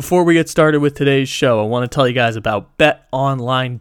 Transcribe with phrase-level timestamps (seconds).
[0.00, 3.78] Before we get started with today's show, I want to tell you guys about betonline.ag.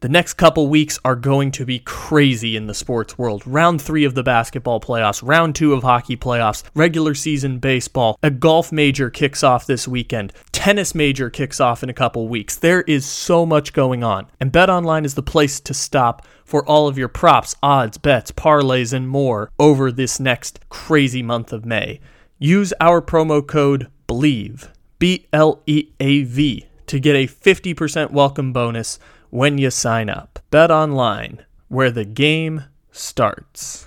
[0.00, 3.42] The next couple weeks are going to be crazy in the sports world.
[3.46, 8.30] Round three of the basketball playoffs, round two of hockey playoffs, regular season baseball, a
[8.30, 12.56] golf major kicks off this weekend, tennis major kicks off in a couple weeks.
[12.56, 16.88] There is so much going on, and BetOnline is the place to stop for all
[16.88, 22.00] of your props, odds, bets, parlays, and more over this next crazy month of May.
[22.38, 28.54] Use our promo code BLEAV, B L E A V, to get a 50% welcome
[28.54, 30.38] bonus when you sign up.
[30.50, 33.86] Bet online, where the game starts.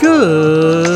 [0.00, 0.95] Good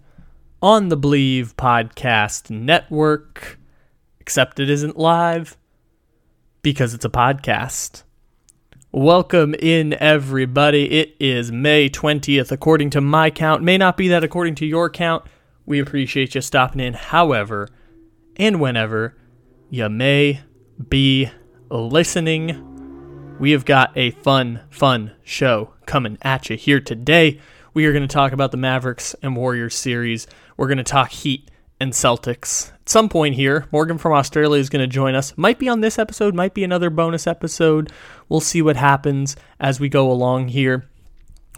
[0.61, 3.59] on the Bleav Podcast Network.
[4.19, 5.57] Except it isn't live
[6.61, 8.03] because it's a podcast.
[8.91, 10.99] Welcome in, everybody.
[10.99, 13.63] It is May 20th, according to my count.
[13.63, 15.25] May not be that according to your count.
[15.65, 17.67] We appreciate you stopping in, however,
[18.35, 19.17] and whenever
[19.69, 20.41] you may
[20.89, 21.31] be
[21.69, 22.67] listening.
[23.39, 27.39] We have got a fun, fun show coming at you here today.
[27.73, 30.27] We are going to talk about the Mavericks and Warriors series.
[30.57, 32.73] We're going to talk Heat and Celtics.
[32.73, 35.37] At some point here, Morgan from Australia is going to join us.
[35.37, 37.89] Might be on this episode, might be another bonus episode.
[38.27, 40.89] We'll see what happens as we go along here.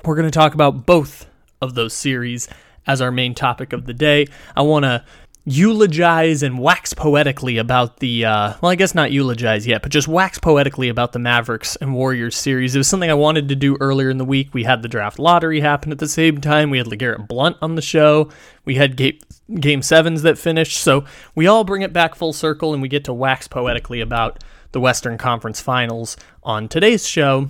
[0.06, 1.28] We're going to talk about both
[1.64, 2.48] of those series
[2.86, 4.28] as our main topic of the day.
[4.56, 5.04] I want to
[5.46, 10.08] eulogize and wax poetically about the uh, well i guess not eulogize yet but just
[10.08, 12.76] wax poetically about the mavericks and warriors series.
[12.76, 14.54] It was something i wanted to do earlier in the week.
[14.54, 16.70] We had the draft lottery happen at the same time.
[16.70, 18.30] We had LeGarrette Blount on the show.
[18.66, 19.20] We had game,
[19.60, 20.78] game sevens that finished.
[20.78, 21.06] So
[21.36, 24.80] we all bring it back full circle and we get to wax poetically about the
[24.80, 27.50] western conference finals on today's show.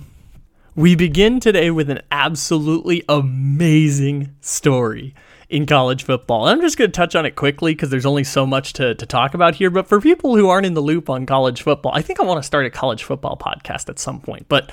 [0.76, 5.14] We begin today with an absolutely amazing story
[5.48, 6.46] in college football.
[6.46, 9.06] I'm just going to touch on it quickly because there's only so much to, to
[9.06, 9.70] talk about here.
[9.70, 12.38] But for people who aren't in the loop on college football, I think I want
[12.38, 14.46] to start a college football podcast at some point.
[14.48, 14.72] But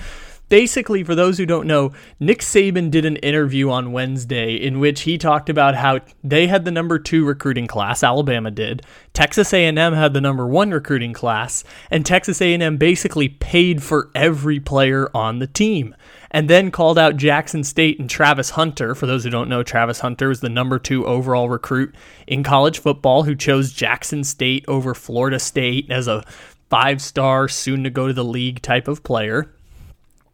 [0.51, 5.01] basically, for those who don't know, Nick Saban did an interview on Wednesday in which
[5.01, 8.81] he talked about how they had the number two recruiting class, Alabama did.
[9.13, 14.59] Texas A&M had the number one recruiting class, and Texas A&M basically paid for every
[14.59, 15.95] player on the team
[16.31, 18.95] and then called out Jackson State and Travis Hunter.
[18.95, 21.93] For those who don't know, Travis Hunter was the number two overall recruit
[22.25, 26.23] in college football who chose Jackson State over Florida State as a
[26.69, 29.53] five star, soon to go to the league type of player.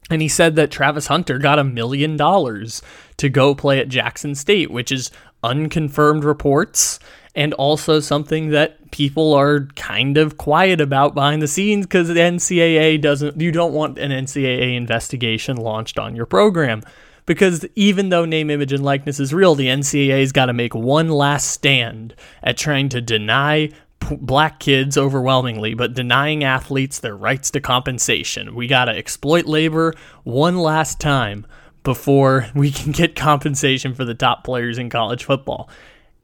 [0.09, 2.81] And he said that Travis Hunter got a million dollars
[3.17, 5.11] to go play at Jackson State, which is
[5.43, 6.99] unconfirmed reports
[7.37, 12.15] and also something that people are kind of quiet about behind the scenes because the
[12.15, 16.81] NCAA doesn't, you don't want an NCAA investigation launched on your program.
[17.27, 21.09] Because even though name, image, and likeness is real, the NCAA's got to make one
[21.09, 27.61] last stand at trying to deny black kids overwhelmingly, but denying athletes their rights to
[27.61, 28.55] compensation.
[28.55, 29.93] We got to exploit labor
[30.23, 31.45] one last time
[31.83, 35.69] before we can get compensation for the top players in college football.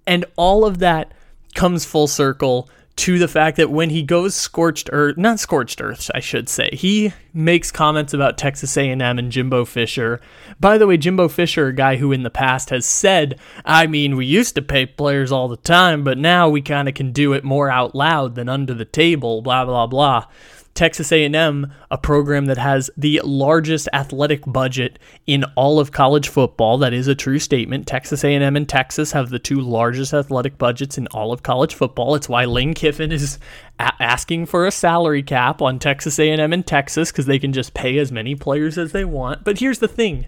[0.06, 1.12] And all of that
[1.56, 6.12] comes full circle to the fact that when he goes scorched earth, not scorched earth,
[6.14, 10.22] I should say, he makes comments about Texas A&M and Jimbo Fisher.
[10.60, 14.16] By the way, Jimbo Fisher, a guy who in the past has said, I mean,
[14.16, 17.34] we used to pay players all the time, but now we kind of can do
[17.34, 20.26] it more out loud than under the table, blah blah blah.
[20.74, 24.98] Texas A&M, a program that has the largest athletic budget
[25.28, 26.80] in all of college football.
[26.80, 27.86] That is a true statement.
[27.86, 32.16] Texas A&M and Texas have the two largest athletic budgets in all of college football.
[32.16, 33.38] It's why Lane Kiffin is
[33.80, 37.76] a- asking for a salary cap on Texas A&M and Texas because they can just
[37.76, 39.44] pay as many players as they want.
[39.44, 40.26] But here's the thing: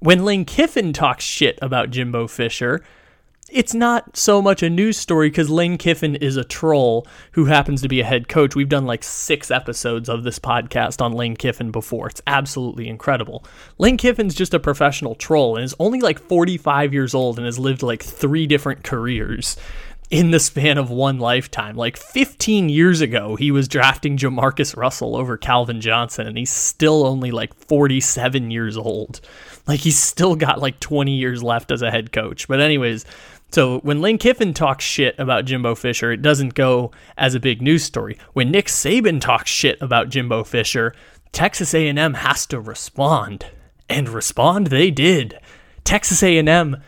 [0.00, 2.82] when Lane Kiffin talks shit about Jimbo Fisher,
[3.50, 7.80] it's not so much a news story because Lane Kiffin is a troll who happens
[7.82, 8.56] to be a head coach.
[8.56, 12.08] We've done like six episodes of this podcast on Lane Kiffin before.
[12.08, 13.44] It's absolutely incredible.
[13.78, 17.58] Lane Kiffin's just a professional troll and is only like 45 years old and has
[17.58, 19.56] lived like three different careers
[20.10, 21.76] in the span of one lifetime.
[21.76, 27.04] Like 15 years ago, he was drafting Jamarcus Russell over Calvin Johnson, and he's still
[27.04, 29.20] only like 47 years old.
[29.66, 32.46] Like he's still got like 20 years left as a head coach.
[32.46, 33.04] But, anyways,
[33.56, 37.62] so when Lane Kiffin talks shit about Jimbo Fisher, it doesn't go as a big
[37.62, 38.18] news story.
[38.34, 40.94] When Nick Saban talks shit about Jimbo Fisher,
[41.32, 43.46] Texas A&M has to respond.
[43.88, 45.38] And respond they did.
[45.84, 46.82] Texas A&M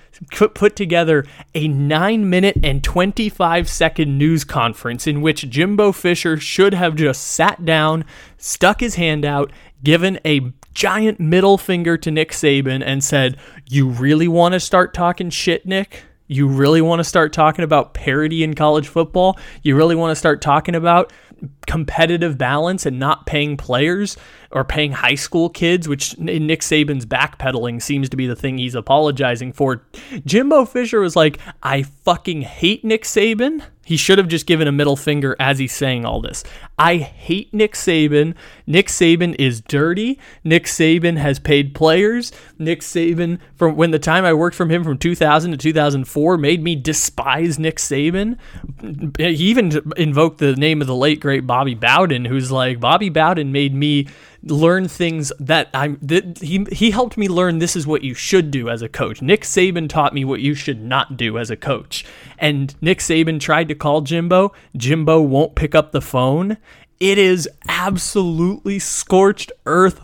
[0.55, 1.25] put together
[1.55, 7.23] a 9 minute and 25 second news conference in which Jimbo Fisher should have just
[7.23, 8.05] sat down,
[8.37, 9.51] stuck his hand out,
[9.83, 13.39] given a giant middle finger to Nick Saban and said,
[13.71, 17.95] "You really want to start talking shit, Nick?" You really want to start talking about
[17.95, 19.39] parity in college football?
[19.63, 21.13] You really want to start talking about
[21.67, 24.17] competitive balance and not paying players
[24.51, 28.75] or paying high school kids, which Nick Saban's backpedaling seems to be the thing he's
[28.75, 29.83] apologizing for.
[30.25, 33.63] Jimbo Fisher was like, I fucking hate Nick Saban.
[33.85, 36.45] He should have just given a middle finger as he's saying all this.
[36.79, 38.35] I hate Nick Saban.
[38.67, 40.19] Nick Saban is dirty.
[40.45, 42.31] Nick Saban has paid players.
[42.59, 46.63] Nick Saban, from when the time I worked from him from 2000 to 2004, made
[46.63, 48.39] me despise Nick Saban.
[49.19, 53.51] He even invoked the name of the late great Bobby Bowden, who's like, Bobby Bowden
[53.51, 54.07] made me
[54.45, 58.51] learn things that I'm that he he helped me learn this is what you should
[58.51, 59.21] do as a coach.
[59.21, 62.05] Nick Saban taught me what you should not do as a coach.
[62.39, 64.53] And Nick Saban tried to call Jimbo.
[64.77, 66.57] Jimbo won't pick up the phone.
[67.01, 70.01] It is absolutely scorched earth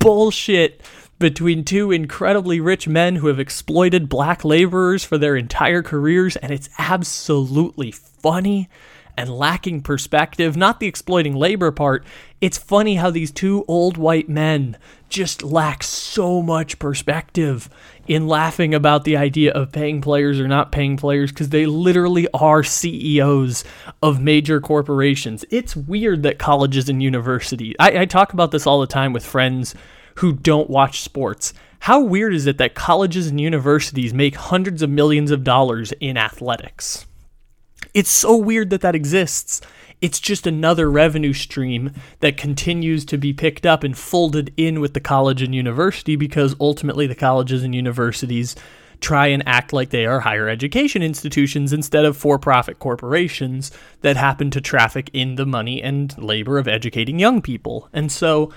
[0.00, 0.82] bullshit
[1.20, 6.50] between two incredibly rich men who have exploited black laborers for their entire careers and
[6.50, 8.68] it's absolutely funny
[9.16, 12.04] and lacking perspective, not the exploiting labor part.
[12.40, 14.76] It's funny how these two old white men
[15.08, 17.68] just lack so much perspective
[18.08, 22.26] in laughing about the idea of paying players or not paying players because they literally
[22.32, 23.64] are CEOs
[24.02, 25.44] of major corporations.
[25.50, 29.24] It's weird that colleges and universities, I, I talk about this all the time with
[29.24, 29.74] friends
[30.16, 31.54] who don't watch sports.
[31.80, 36.16] How weird is it that colleges and universities make hundreds of millions of dollars in
[36.16, 37.06] athletics?
[37.94, 39.60] It's so weird that that exists.
[40.00, 44.94] It's just another revenue stream that continues to be picked up and folded in with
[44.94, 48.56] the college and university because ultimately the colleges and universities
[49.02, 54.16] try and act like they are higher education institutions instead of for profit corporations that
[54.16, 57.88] happen to traffic in the money and labor of educating young people.
[57.92, 58.52] And so,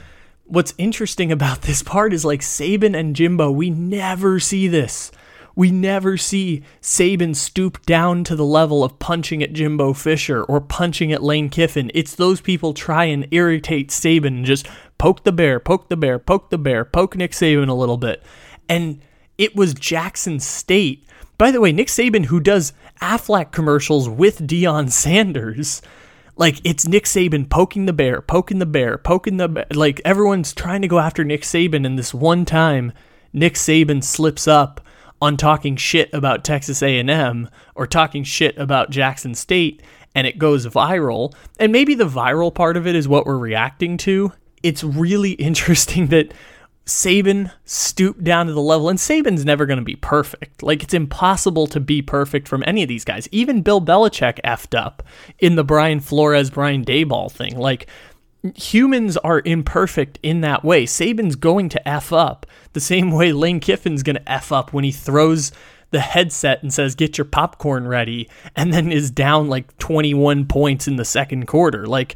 [0.46, 5.12] what's interesting about this part is like Saban and Jimbo, we never see this.
[5.56, 10.60] We never see Saban stoop down to the level of punching at Jimbo Fisher or
[10.60, 11.92] punching at Lane Kiffin.
[11.94, 14.68] It's those people try and irritate Saban and just
[14.98, 18.22] poke the bear, poke the bear, poke the bear, poke Nick Saban a little bit.
[18.68, 19.02] And
[19.38, 21.08] it was Jackson State.
[21.38, 25.82] By the way, Nick Saban, who does Aflac commercials with Deion Sanders,
[26.38, 29.66] like it's Nick Saban poking the bear, poking the bear, poking the bear.
[29.74, 32.92] Like everyone's trying to go after Nick Saban, and this one time,
[33.32, 34.82] Nick Saban slips up
[35.22, 39.82] on talking shit about Texas A&M or talking shit about Jackson State
[40.16, 41.34] and it goes viral.
[41.60, 44.32] And maybe the viral part of it is what we're reacting to.
[44.64, 46.34] It's really interesting that
[46.86, 50.62] Saban stooped down to the level, and Saban's never going to be perfect.
[50.62, 53.28] Like, it's impossible to be perfect from any of these guys.
[53.32, 55.02] Even Bill Belichick effed up
[55.40, 57.58] in the Brian Flores, Brian Daboll thing.
[57.58, 57.88] Like,
[58.54, 60.86] humans are imperfect in that way.
[60.86, 64.84] Saban's going to F up the same way Lane Kiffin's going to F up when
[64.84, 65.52] he throws
[65.92, 70.88] the headset and says, Get your popcorn ready, and then is down like 21 points
[70.88, 71.88] in the second quarter.
[71.88, 72.16] Like,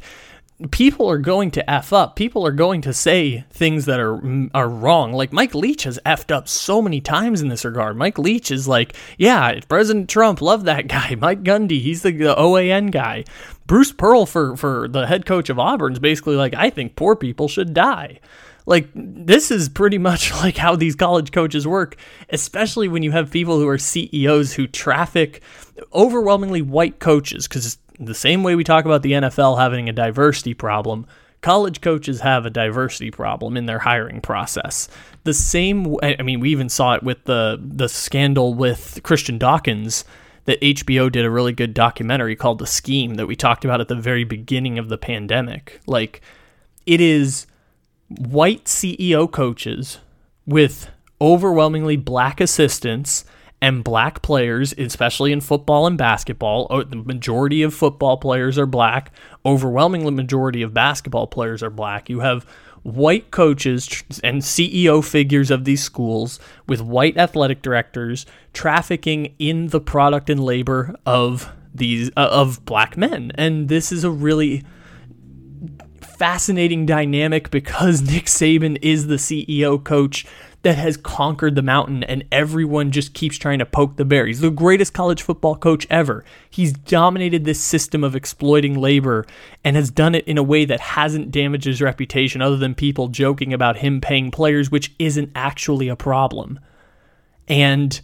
[0.70, 2.16] people are going to f up.
[2.16, 4.20] People are going to say things that are
[4.54, 5.12] are wrong.
[5.12, 7.96] Like Mike Leach has effed up so many times in this regard.
[7.96, 11.14] Mike Leach is like, yeah, President Trump, loved that guy.
[11.14, 13.24] Mike Gundy, he's the, the OAN guy.
[13.66, 17.16] Bruce Pearl for for the head coach of Auburn is basically like, I think poor
[17.16, 18.20] people should die.
[18.66, 21.96] Like this is pretty much like how these college coaches work,
[22.28, 25.42] especially when you have people who are CEOs who traffic
[25.94, 30.54] overwhelmingly white coaches because the same way we talk about the NFL having a diversity
[30.54, 31.06] problem,
[31.42, 34.88] college coaches have a diversity problem in their hiring process.
[35.24, 40.04] The same I mean we even saw it with the the scandal with Christian Dawkins
[40.46, 43.88] that HBO did a really good documentary called The Scheme that we talked about at
[43.88, 45.80] the very beginning of the pandemic.
[45.86, 46.22] Like
[46.86, 47.46] it is
[48.08, 49.98] white CEO coaches
[50.46, 50.88] with
[51.20, 53.24] overwhelmingly black assistants
[53.62, 58.66] and black players, especially in football and basketball, oh, the majority of football players are
[58.66, 59.12] black,
[59.44, 62.08] overwhelmingly majority of basketball players are black.
[62.08, 62.46] You have
[62.82, 69.80] white coaches and CEO figures of these schools with white athletic directors trafficking in the
[69.80, 73.32] product and labor of these uh, of black men.
[73.34, 74.64] And this is a really
[76.00, 80.26] fascinating dynamic because Nick Saban is the CEO coach
[80.62, 84.26] that has conquered the mountain and everyone just keeps trying to poke the bear.
[84.26, 86.24] He's the greatest college football coach ever.
[86.50, 89.26] He's dominated this system of exploiting labor
[89.64, 93.08] and has done it in a way that hasn't damaged his reputation other than people
[93.08, 96.60] joking about him paying players, which isn't actually a problem.
[97.48, 97.98] And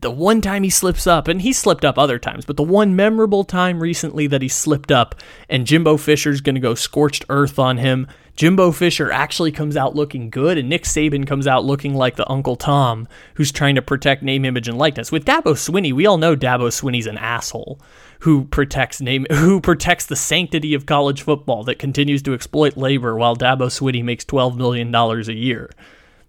[0.00, 2.94] the one time he slips up, and he slipped up other times, but the one
[2.94, 5.16] memorable time recently that he slipped up
[5.48, 8.06] and Jimbo Fisher's going to go scorched earth on him,
[8.38, 12.30] Jimbo Fisher actually comes out looking good, and Nick Saban comes out looking like the
[12.30, 15.10] Uncle Tom who's trying to protect name, image, and likeness.
[15.10, 17.80] With Dabo Swinney, we all know Dabo Swinney's an asshole
[18.20, 23.16] who protects name, who protects the sanctity of college football that continues to exploit labor
[23.16, 25.68] while Dabo Swinney makes twelve million dollars a year.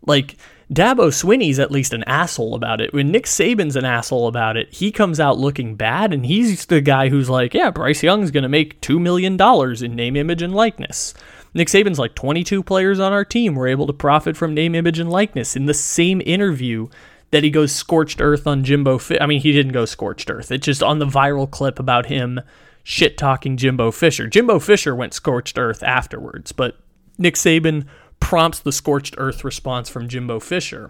[0.04, 0.36] Like
[0.74, 2.92] Dabo Swinney's at least an asshole about it.
[2.92, 6.82] When Nick Saban's an asshole about it, he comes out looking bad, and he's the
[6.82, 10.42] guy who's like, "Yeah, Bryce Young's going to make two million dollars in name, image,
[10.42, 11.14] and likeness."
[11.54, 15.00] Nick Saban's like 22 players on our team were able to profit from name, image,
[15.00, 15.56] and likeness.
[15.56, 16.88] In the same interview
[17.32, 19.00] that he goes scorched earth on Jimbo.
[19.20, 20.52] I mean, he didn't go scorched earth.
[20.52, 22.42] It's just on the viral clip about him
[22.84, 24.28] shit talking Jimbo Fisher.
[24.28, 26.78] Jimbo Fisher went scorched earth afterwards, but
[27.18, 27.86] Nick Saban
[28.20, 30.90] prompts the scorched earth response from Jimbo Fisher.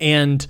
[0.00, 0.46] And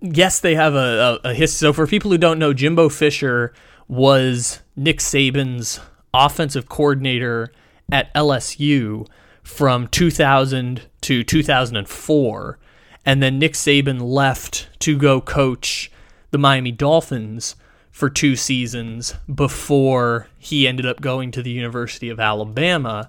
[0.00, 1.66] yes, they have a, a, a history.
[1.66, 3.52] So for people who don't know, Jimbo Fisher
[3.88, 5.80] was Nick Saban's
[6.14, 7.52] offensive coordinator
[7.90, 9.06] at LSU
[9.42, 12.58] from 2000 to 2004.
[13.06, 15.90] And then Nick Saban left to go coach
[16.30, 17.56] the Miami Dolphins
[17.90, 23.08] for two seasons before he ended up going to the University of Alabama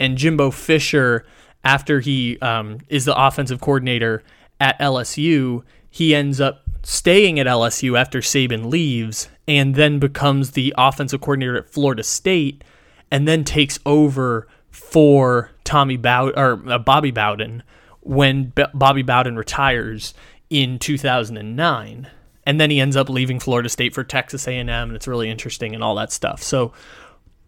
[0.00, 1.26] and Jimbo Fisher,
[1.62, 4.22] after he um, is the offensive coordinator
[4.58, 10.74] at LSU, he ends up staying at LSU after Saban leaves and then becomes the
[10.78, 12.64] offensive coordinator at Florida State
[13.10, 17.62] and then takes over for Tommy Bow or uh, Bobby Bowden
[18.00, 20.14] when B- Bobby Bowden retires
[20.48, 22.10] in 2009
[22.44, 25.74] and then he ends up leaving Florida State for Texas A&M and it's really interesting
[25.74, 26.42] and all that stuff.
[26.42, 26.72] So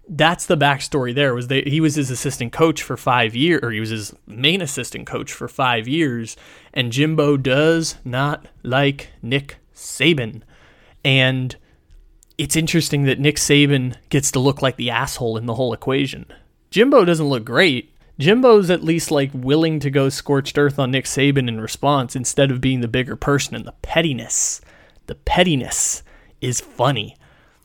[0.08, 3.70] that's the backstory there was that he was his assistant coach for five years or
[3.70, 6.36] he was his main assistant coach for five years
[6.74, 10.42] and jimbo does not like nick saban
[11.04, 11.56] and
[12.38, 16.26] it's interesting that nick saban gets to look like the asshole in the whole equation
[16.70, 21.04] jimbo doesn't look great jimbo's at least like willing to go scorched earth on nick
[21.04, 24.60] saban in response instead of being the bigger person and the pettiness
[25.06, 26.02] the pettiness
[26.40, 27.16] is funny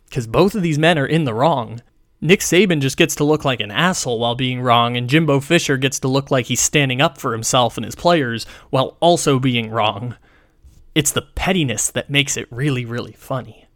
[0.09, 1.81] because both of these men are in the wrong
[2.19, 5.77] Nick Saban just gets to look like an asshole while being wrong, and Jimbo Fisher
[5.77, 9.69] gets to look like he's standing up for himself and his players while also being
[9.69, 10.15] wrong.
[10.95, 13.66] It's the pettiness that makes it really, really funny.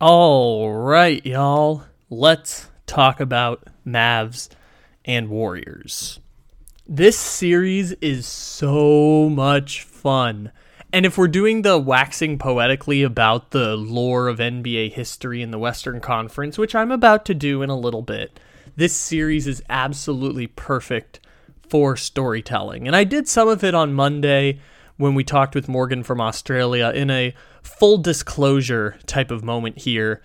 [0.00, 1.84] All right, y'all.
[2.08, 4.48] Let's talk about Mavs
[5.04, 6.20] and Warriors.
[6.88, 10.52] This series is so much fun.
[10.90, 15.58] And if we're doing the waxing poetically about the lore of NBA history in the
[15.58, 18.40] Western Conference, which I'm about to do in a little bit,
[18.76, 21.20] this series is absolutely perfect
[21.68, 22.86] for storytelling.
[22.86, 24.60] And I did some of it on Monday
[25.00, 30.22] when we talked with Morgan from Australia in a full disclosure type of moment here.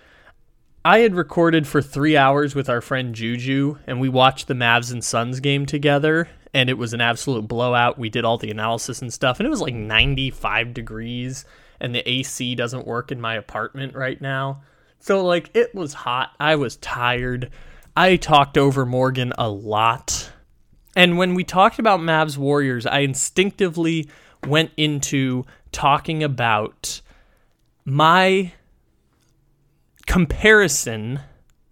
[0.84, 4.92] I had recorded for three hours with our friend Juju, and we watched the Mavs
[4.92, 7.98] and Suns game together and it was an absolute blowout.
[7.98, 11.44] We did all the analysis and stuff, and it was like 95 degrees,
[11.80, 14.62] and the AC doesn't work in my apartment right now.
[14.98, 16.30] So, like, it was hot.
[16.40, 17.50] I was tired.
[17.94, 20.32] I talked over Morgan a lot.
[20.96, 24.08] And when we talked about Mavs Warriors, I instinctively
[24.46, 27.00] went into talking about
[27.84, 28.52] my
[30.06, 31.20] comparison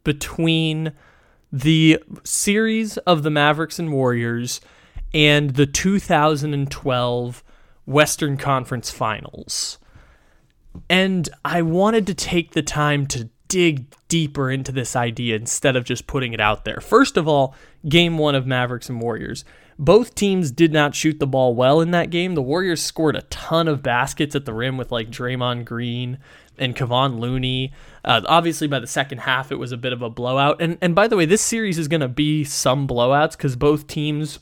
[0.05, 0.93] between
[1.53, 4.61] the series of the Mavericks and Warriors
[5.13, 7.45] and the 2012
[7.87, 9.79] Western Conference Finals.
[10.91, 15.85] And I wanted to take the time to dig deeper into this idea instead of
[15.85, 16.81] just putting it out there.
[16.81, 17.55] First of all,
[17.89, 19.45] game one of Mavericks and Warriors.
[19.79, 22.35] Both teams did not shoot the ball well in that game.
[22.35, 26.19] The Warriors scored a ton of baskets at the rim with like Draymond Green
[26.59, 27.73] and Kevon Looney.
[28.05, 30.61] Uh, obviously, by the second half, it was a bit of a blowout.
[30.61, 33.87] And and by the way, this series is going to be some blowouts because both
[33.87, 34.39] teams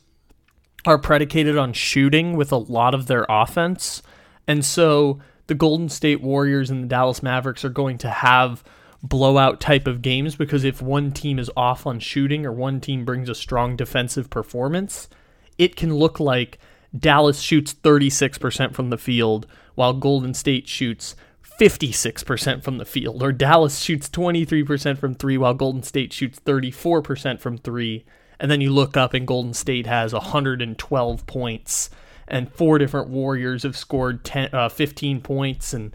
[0.85, 4.03] are predicated on shooting with a lot of their offense.
[4.47, 8.65] And so the Golden State Warriors and the Dallas Mavericks are going to have
[9.03, 13.05] blowout type of games because if one team is off on shooting or one team
[13.05, 15.09] brings a strong defensive performance,
[15.59, 16.59] it can look like
[16.97, 21.17] Dallas shoots 36% from the field while Golden State shoots
[21.59, 27.41] 56% from the field, or Dallas shoots 23% from three while Golden State shoots 34%
[27.41, 28.05] from three.
[28.41, 31.91] And then you look up and Golden State has 112 points,
[32.27, 35.95] and four different Warriors have scored 10, uh, 15 points, and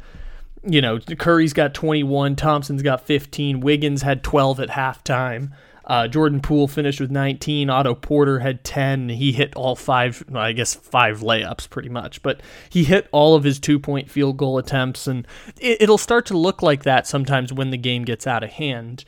[0.63, 5.51] you know, Curry's got 21, Thompson's got 15, Wiggins had 12 at halftime.
[5.87, 7.69] Uh, Jordan Poole finished with 19.
[7.69, 9.07] Otto Porter had 10.
[9.07, 13.35] He hit all five, well, I guess five layups pretty much, but he hit all
[13.35, 15.07] of his two point field goal attempts.
[15.07, 15.25] And
[15.59, 19.05] it, will start to look like that sometimes when the game gets out of hand.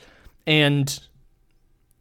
[0.48, 0.98] And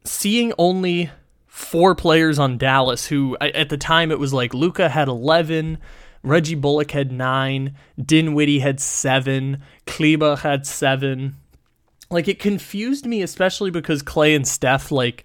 [0.04, 1.10] seeing only
[1.46, 5.78] four players on Dallas who, at the time, it was like Luka had 11.
[6.22, 7.74] Reggie Bullock had nine.
[8.00, 9.60] Dinwiddie had seven.
[9.86, 11.34] Kleber had seven.
[12.10, 15.24] Like it confused me, especially because Klay and Steph, like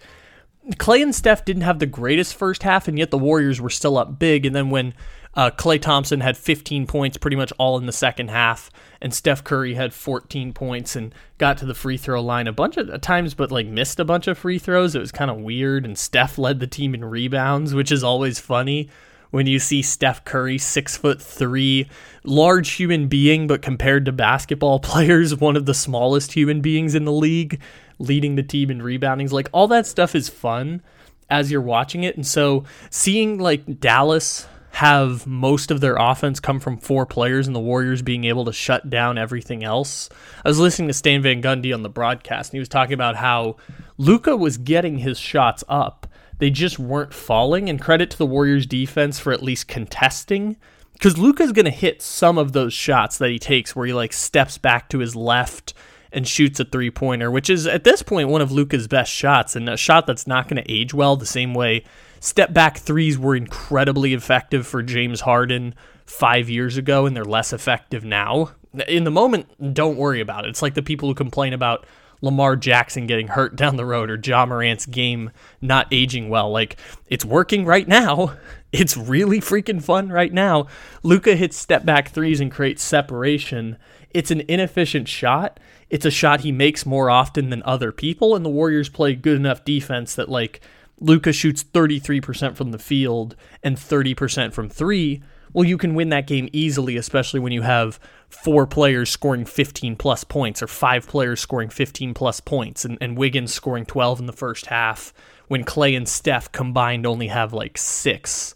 [0.71, 3.97] Klay and Steph didn't have the greatest first half, and yet the Warriors were still
[3.97, 4.45] up big.
[4.45, 4.93] And then when
[5.35, 8.69] uh, Klay Thompson had 15 points pretty much all in the second half,
[9.01, 12.77] and Steph Curry had 14 points and got to the free throw line a bunch
[12.77, 14.95] of times, but like missed a bunch of free throws.
[14.95, 15.85] It was kind of weird.
[15.85, 18.89] And Steph led the team in rebounds, which is always funny
[19.33, 21.89] when you see Steph Curry, six foot three,
[22.23, 27.05] large human being, but compared to basketball players, one of the smallest human beings in
[27.05, 27.59] the league,
[27.97, 29.31] leading the team in reboundings.
[29.31, 30.83] Like all that stuff is fun
[31.31, 32.15] as you're watching it.
[32.15, 37.55] And so seeing like Dallas have most of their offense come from four players and
[37.55, 40.09] the Warriors being able to shut down everything else.
[40.45, 43.15] I was listening to Stan Van Gundy on the broadcast and he was talking about
[43.15, 43.55] how
[43.97, 46.05] Luka was getting his shots up
[46.39, 47.69] they just weren't falling.
[47.69, 50.57] And credit to the Warriors defense for at least contesting.
[50.93, 54.13] Because Luka's going to hit some of those shots that he takes where he like
[54.13, 55.73] steps back to his left
[56.11, 59.55] and shoots a three pointer, which is at this point one of Luka's best shots
[59.55, 61.83] and a shot that's not going to age well the same way
[62.23, 65.75] step back threes were incredibly effective for James Harden
[66.05, 68.51] five years ago and they're less effective now.
[68.87, 70.49] In the moment, don't worry about it.
[70.49, 71.85] It's like the people who complain about
[72.23, 75.29] Lamar Jackson getting hurt down the road or Ja Morant's game
[75.61, 76.49] not aging well.
[76.49, 78.35] Like it's working right now.
[78.73, 80.65] It's really freaking fun right now.
[81.03, 83.77] Luka hits step back threes and creates separation.
[84.09, 85.59] It's an inefficient shot.
[85.91, 89.37] It's a shot he makes more often than other people, and the Warriors play good
[89.37, 90.59] enough defense that like
[90.99, 95.21] Luka shoots 33% from the field and 30% from three
[95.53, 97.99] well, you can win that game easily, especially when you have
[98.33, 103.17] four players scoring 15 plus points or five players scoring 15 plus points and, and
[103.17, 105.13] Wiggins scoring 12 in the first half
[105.47, 108.55] when Klay and Steph combined only have like six.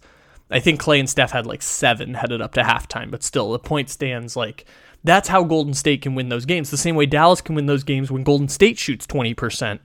[0.49, 3.59] I think Klay and Steph had like seven headed up to halftime, but still, the
[3.59, 4.65] point stands like
[5.03, 6.71] that's how Golden State can win those games.
[6.71, 9.79] The same way Dallas can win those games when Golden State shoots 20%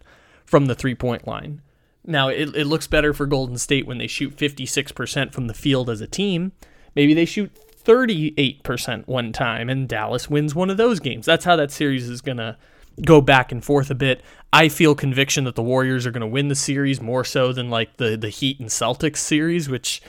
[0.47, 1.61] from the three point line.
[2.05, 5.89] Now, it, it looks better for Golden State when they shoot 56% from the field
[5.89, 6.53] as a team
[6.95, 7.51] Maybe they shoot
[7.85, 11.27] 38% one time and Dallas wins one of those games.
[11.27, 12.57] That's how that series is going to
[13.05, 14.23] go back and forth a bit.
[14.53, 17.71] I feel conviction that the Warriors are going to win the series more so than
[17.71, 20.03] like the the Heat and Celtics series, which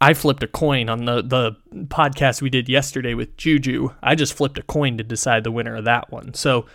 [0.00, 3.90] I flipped a coin on the the podcast we did yesterday with Juju.
[4.02, 6.34] I just flipped a coin to decide the winner of that one.
[6.34, 6.66] So,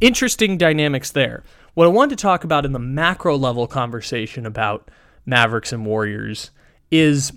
[0.00, 1.44] interesting dynamics there.
[1.74, 4.90] What I wanted to talk about in the macro level conversation about
[5.26, 6.50] Mavericks and Warriors
[6.90, 7.32] is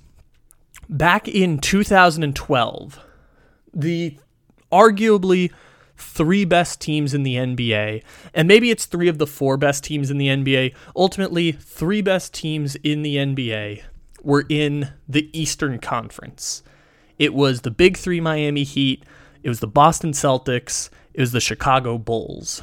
[0.90, 3.00] back in 2012,
[3.74, 4.18] the
[4.72, 5.52] arguably
[5.96, 10.10] three best teams in the NBA, and maybe it's three of the four best teams
[10.10, 13.84] in the NBA, ultimately, three best teams in the NBA
[14.24, 16.64] were in the Eastern Conference.
[17.18, 19.04] It was the Big Three Miami Heat,
[19.44, 22.62] it was the Boston Celtics, it was the Chicago Bulls.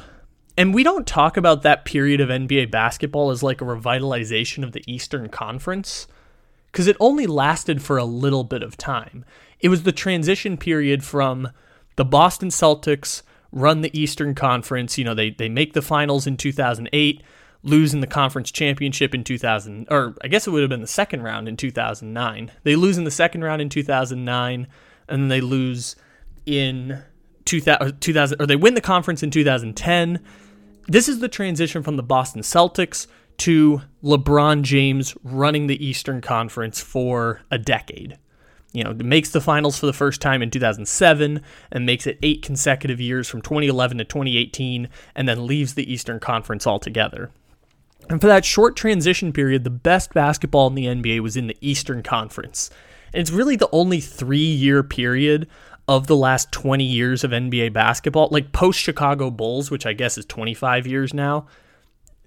[0.59, 4.71] And we don't talk about that period of NBA basketball as like a revitalization of
[4.71, 6.07] the Eastern Conference
[6.71, 9.25] because it only lasted for a little bit of time.
[9.59, 11.49] It was the transition period from
[11.95, 14.97] the Boston Celtics run the Eastern Conference.
[14.97, 17.23] You know, they, they make the finals in 2008,
[17.63, 20.87] lose in the conference championship in 2000, or I guess it would have been the
[20.87, 22.51] second round in 2009.
[22.63, 24.67] They lose in the second round in 2009,
[25.09, 25.95] and then they lose
[26.45, 27.03] in
[27.45, 30.19] 2000, 2000 or they win the conference in 2010.
[30.87, 36.81] This is the transition from the Boston Celtics to LeBron James running the Eastern Conference
[36.81, 38.17] for a decade.
[38.73, 42.41] You know, makes the finals for the first time in 2007 and makes it eight
[42.41, 47.31] consecutive years from 2011 to 2018 and then leaves the Eastern Conference altogether.
[48.09, 51.57] And for that short transition period, the best basketball in the NBA was in the
[51.61, 52.69] Eastern Conference.
[53.13, 55.47] And it's really the only three year period
[55.87, 60.17] of the last 20 years of NBA basketball, like post Chicago Bulls, which I guess
[60.17, 61.47] is 25 years now.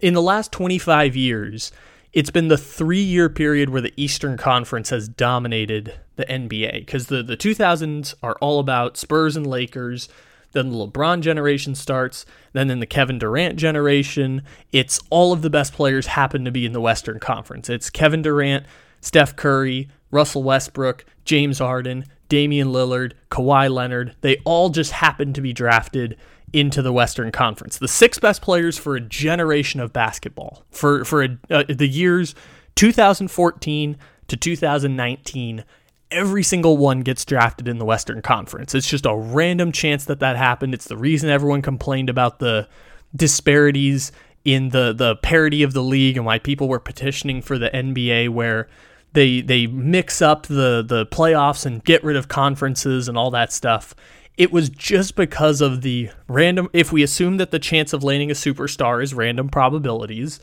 [0.01, 1.73] In the last 25 years,
[2.15, 7.09] it's been the three year period where the Eastern Conference has dominated the NBA because
[7.09, 10.09] the, the 2000s are all about Spurs and Lakers.
[10.53, 12.25] Then the LeBron generation starts.
[12.55, 16.65] Then in the Kevin Durant generation, it's all of the best players happen to be
[16.65, 17.69] in the Western Conference.
[17.69, 18.65] It's Kevin Durant,
[19.03, 24.17] Steph Curry, Russell Westbrook, James Harden, Damian Lillard, Kawhi Leonard.
[24.23, 26.17] They all just happen to be drafted
[26.53, 27.79] into the Western Conference.
[27.79, 32.35] The six best players for a generation of basketball for for a, uh, the years
[32.77, 33.97] 2014
[34.29, 35.65] to 2019.
[36.11, 38.75] Every single one gets drafted in the Western Conference.
[38.75, 40.75] It's just a random chance that that happened.
[40.75, 42.69] It's the reason everyone complained about the
[43.15, 44.11] disparities
[44.45, 48.31] in the the parity of the league and why people were petitioning for the NBA
[48.31, 48.69] where
[49.13, 53.53] they they mix up the the playoffs and get rid of conferences and all that
[53.53, 53.95] stuff
[54.41, 58.31] it was just because of the random, if we assume that the chance of landing
[58.31, 60.41] a superstar is random probabilities,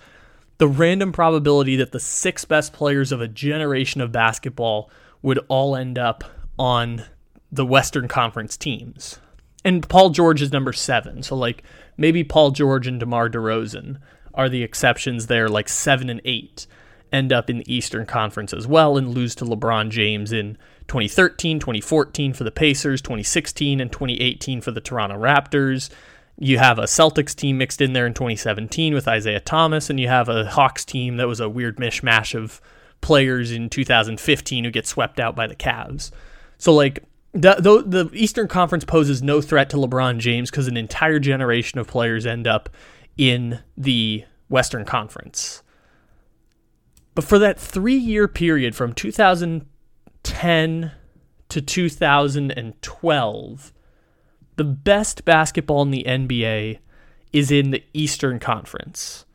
[0.59, 4.91] the random probability that the six best players of a generation of basketball
[5.23, 6.23] would all end up
[6.59, 7.05] on
[7.51, 9.17] the Western Conference teams.
[9.65, 11.23] And Paul George is number seven.
[11.23, 11.63] So, like,
[11.97, 13.97] maybe Paul George and DeMar DeRozan
[14.35, 16.67] are the exceptions there, like seven and eight
[17.11, 20.55] end up in the Eastern Conference as well and lose to LeBron James in
[20.87, 25.89] 2013, 2014 for the Pacers, 2016 and 2018 for the Toronto Raptors.
[26.39, 30.07] You have a Celtics team mixed in there in 2017 with Isaiah Thomas, and you
[30.07, 32.61] have a Hawks team that was a weird mishmash of
[33.01, 36.11] players in 2015 who get swept out by the Cavs.
[36.57, 40.77] So, like, the, the, the Eastern Conference poses no threat to LeBron James because an
[40.77, 42.69] entire generation of players end up
[43.17, 45.63] in the Western Conference.
[47.15, 49.65] But for that three year period from 2000
[50.27, 50.91] 2010
[51.49, 53.73] to 2012,
[54.57, 56.79] the best basketball in the NBA
[57.31, 59.25] is in the Eastern Conference.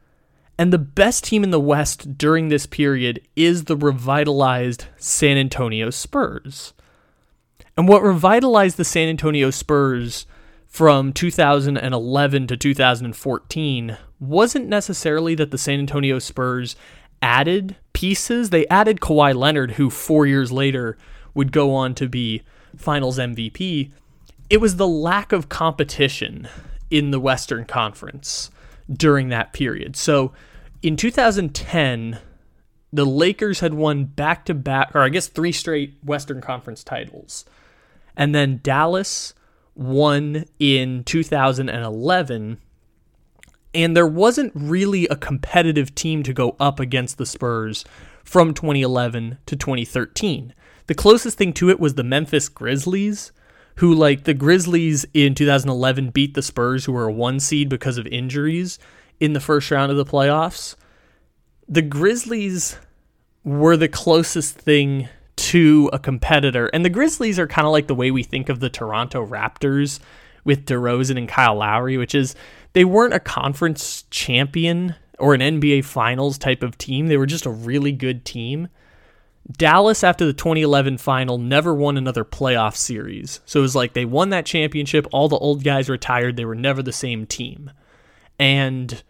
[0.59, 5.90] And the best team in the West during this period is the revitalized San Antonio
[5.90, 6.74] Spurs.
[7.76, 10.26] And what revitalized the San Antonio Spurs
[10.68, 16.76] from 2011 to 2014 wasn't necessarily that the San Antonio Spurs
[17.22, 18.50] added pieces.
[18.50, 20.98] They added Kawhi Leonard, who four years later
[21.35, 22.42] would go on to be
[22.76, 23.92] finals MVP.
[24.50, 26.48] It was the lack of competition
[26.90, 28.50] in the Western Conference
[28.92, 29.96] during that period.
[29.96, 30.32] So
[30.82, 32.18] in 2010,
[32.92, 37.46] the Lakers had won back to back, or I guess three straight Western Conference titles.
[38.16, 39.32] And then Dallas
[39.74, 42.58] won in 2011
[43.74, 47.85] and there wasn't really a competitive team to go up against the Spurs
[48.24, 50.54] from 2011 to 2013.
[50.87, 53.32] The closest thing to it was the Memphis Grizzlies,
[53.76, 57.98] who, like, the Grizzlies in 2011 beat the Spurs, who were a one seed because
[57.98, 58.78] of injuries
[59.20, 60.76] in the first round of the playoffs.
[61.68, 62.76] The Grizzlies
[63.44, 66.66] were the closest thing to a competitor.
[66.68, 69.98] And the Grizzlies are kind of like the way we think of the Toronto Raptors
[70.44, 72.35] with DeRozan and Kyle Lowry, which is
[72.72, 77.06] they weren't a conference champion or an NBA Finals type of team.
[77.06, 78.68] They were just a really good team.
[79.50, 83.40] Dallas, after the 2011 final, never won another playoff series.
[83.44, 85.06] So it was like they won that championship.
[85.12, 86.37] All the old guys retired.
[86.37, 87.70] They were never the same team.
[88.38, 89.02] And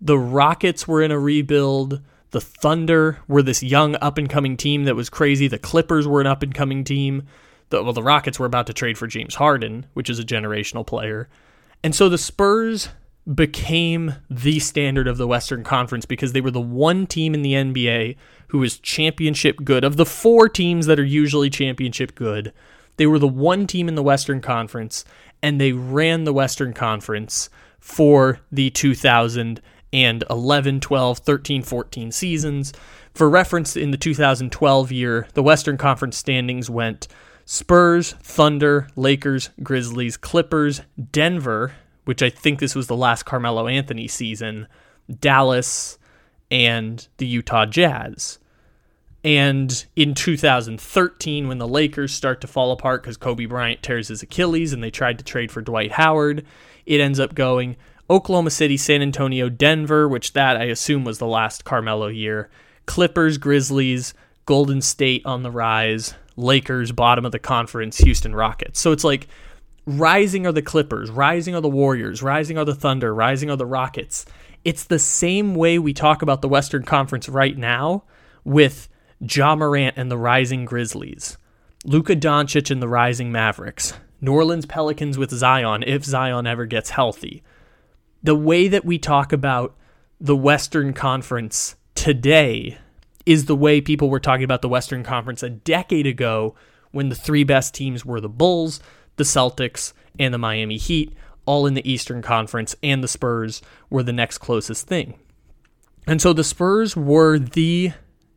[0.00, 2.00] the Rockets were in a rebuild.
[2.30, 5.48] The Thunder were this young up and coming team that was crazy.
[5.48, 7.24] The Clippers were an up and coming team.
[7.70, 10.86] The, well, the Rockets were about to trade for James Harden, which is a generational
[10.86, 11.28] player.
[11.82, 12.88] And so the Spurs
[13.32, 17.52] became the standard of the Western Conference because they were the one team in the
[17.52, 18.16] NBA
[18.48, 19.84] who was championship good.
[19.84, 22.52] Of the four teams that are usually championship good,
[22.96, 25.04] they were the one team in the Western Conference,
[25.42, 32.72] and they ran the Western Conference for the 2011, 12, 13, 14 seasons.
[33.14, 37.08] For reference, in the 2012 year, the Western Conference standings went
[37.50, 40.82] Spurs, Thunder, Lakers, Grizzlies, Clippers,
[41.12, 41.72] Denver,
[42.04, 44.68] which I think this was the last Carmelo Anthony season,
[45.18, 45.98] Dallas,
[46.50, 48.38] and the Utah Jazz.
[49.24, 54.22] And in 2013, when the Lakers start to fall apart because Kobe Bryant tears his
[54.22, 56.44] Achilles and they tried to trade for Dwight Howard,
[56.84, 57.76] it ends up going
[58.10, 62.50] Oklahoma City, San Antonio, Denver, which that I assume was the last Carmelo year,
[62.84, 64.12] Clippers, Grizzlies,
[64.44, 68.80] Golden State on the rise, Lakers, bottom of the conference, Houston Rockets.
[68.80, 69.28] So it's like
[69.86, 73.66] rising are the Clippers, rising are the Warriors, rising are the Thunder, rising are the
[73.66, 74.24] Rockets.
[74.64, 78.04] It's the same way we talk about the Western Conference right now
[78.44, 78.88] with
[79.20, 81.36] Ja Morant and the Rising Grizzlies,
[81.84, 86.90] Luka Doncic and the Rising Mavericks, New Orleans Pelicans with Zion if Zion ever gets
[86.90, 87.42] healthy.
[88.22, 89.76] The way that we talk about
[90.20, 92.78] the Western Conference today
[93.28, 96.54] is the way people were talking about the Western Conference a decade ago
[96.92, 98.80] when the three best teams were the Bulls,
[99.16, 101.14] the Celtics, and the Miami Heat,
[101.44, 103.60] all in the Eastern Conference, and the Spurs
[103.90, 105.18] were the next closest thing.
[106.06, 107.92] And so the Spurs were the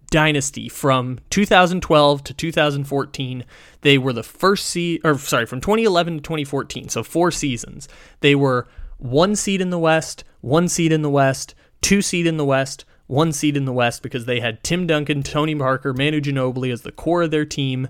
[0.10, 3.46] dynasty from 2012 to 2014.
[3.84, 7.88] They were the first seed, or sorry, from 2011 to 2014, so four seasons.
[8.20, 12.36] They were one seed in the West, one seed in the West, two seed in
[12.36, 16.22] the West, one seed in the West because they had Tim Duncan, Tony Parker, Manu
[16.22, 17.90] Ginobili as the core of their team,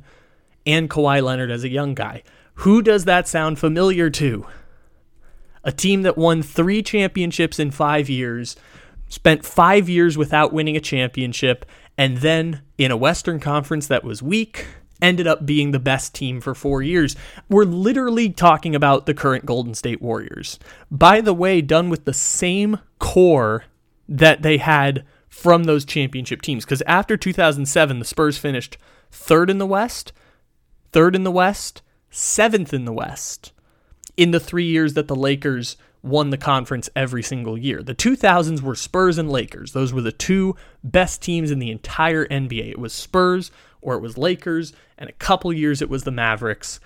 [0.65, 2.23] and Kawhi Leonard as a young guy.
[2.55, 4.47] Who does that sound familiar to?
[5.63, 8.55] A team that won three championships in five years,
[9.09, 11.65] spent five years without winning a championship,
[11.99, 14.65] and then in a Western Conference that was weak,
[15.03, 17.15] ended up being the best team for four years.
[17.47, 20.57] We're literally talking about the current Golden State Warriors.
[20.89, 23.65] By the way, done with the same core
[24.09, 26.65] that they had from those championship teams.
[26.65, 28.77] Because after 2007, the Spurs finished
[29.09, 30.11] third in the West,
[30.91, 33.53] third in the West, seventh in the West
[34.17, 37.81] in the three years that the Lakers won the conference every single year.
[37.81, 39.71] The 2000s were Spurs and Lakers.
[39.71, 42.71] Those were the two best teams in the entire NBA.
[42.71, 46.79] It was Spurs or it was Lakers, and a couple years it was the Mavericks.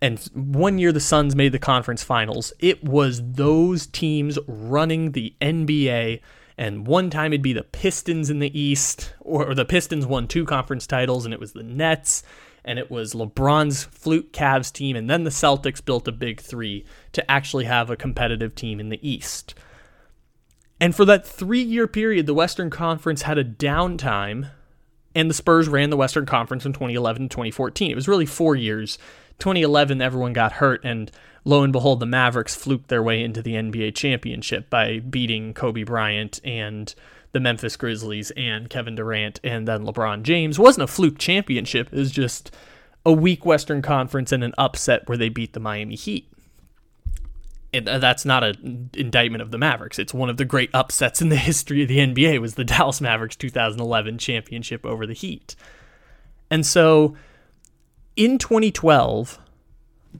[0.00, 2.52] And one year the Suns made the conference finals.
[2.58, 6.20] It was those teams running the NBA
[6.60, 10.44] and one time it'd be the Pistons in the East, or, the Pistons won two
[10.44, 12.22] conference titles, and it was the Nets,
[12.66, 16.84] and it was LeBron's flute Cavs team, and then the Celtics built a big three
[17.12, 19.54] to actually have a competitive team in the East.
[20.78, 24.50] And for that three year period, the Western Conference had a downtime,
[25.14, 27.90] and the Spurs ran the Western Conference in 2011 and 2014.
[27.90, 28.98] It was really four years.
[29.38, 31.10] 2011, everyone got hurt, and
[31.44, 35.82] lo and behold, the Mavericks fluked their way into the NBA championship by beating Kobe
[35.82, 36.94] Bryant and
[37.32, 40.58] the Memphis Grizzlies and Kevin Durant and then LeBron James.
[40.58, 42.54] It wasn't a fluke championship, it was just
[43.04, 46.30] a weak Western Conference and an upset where they beat the Miami Heat.
[47.72, 49.98] And uh, that's not an indictment of the Mavericks.
[49.98, 53.00] It's one of the great upsets in the history of the NBA was the Dallas
[53.00, 55.54] Mavericks 2011 championship over the Heat.
[56.50, 57.16] And so
[58.16, 59.38] in 2012,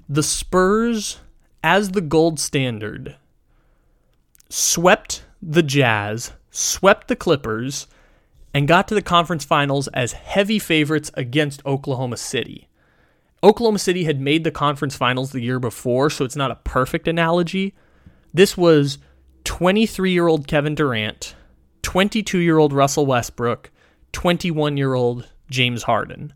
[0.09, 1.21] the Spurs,
[1.63, 3.17] as the gold standard,
[4.49, 7.87] swept the Jazz, swept the Clippers,
[8.53, 12.69] and got to the conference finals as heavy favorites against Oklahoma City.
[13.43, 17.09] Oklahoma City had made the conference finals the year before, so it's not a perfect
[17.09, 17.75] analogy.
[18.35, 18.99] This was
[19.45, 21.35] 23 year old Kevin Durant,
[21.83, 23.71] 22 year old Russell Westbrook,
[24.13, 26.35] 21 year old James Harden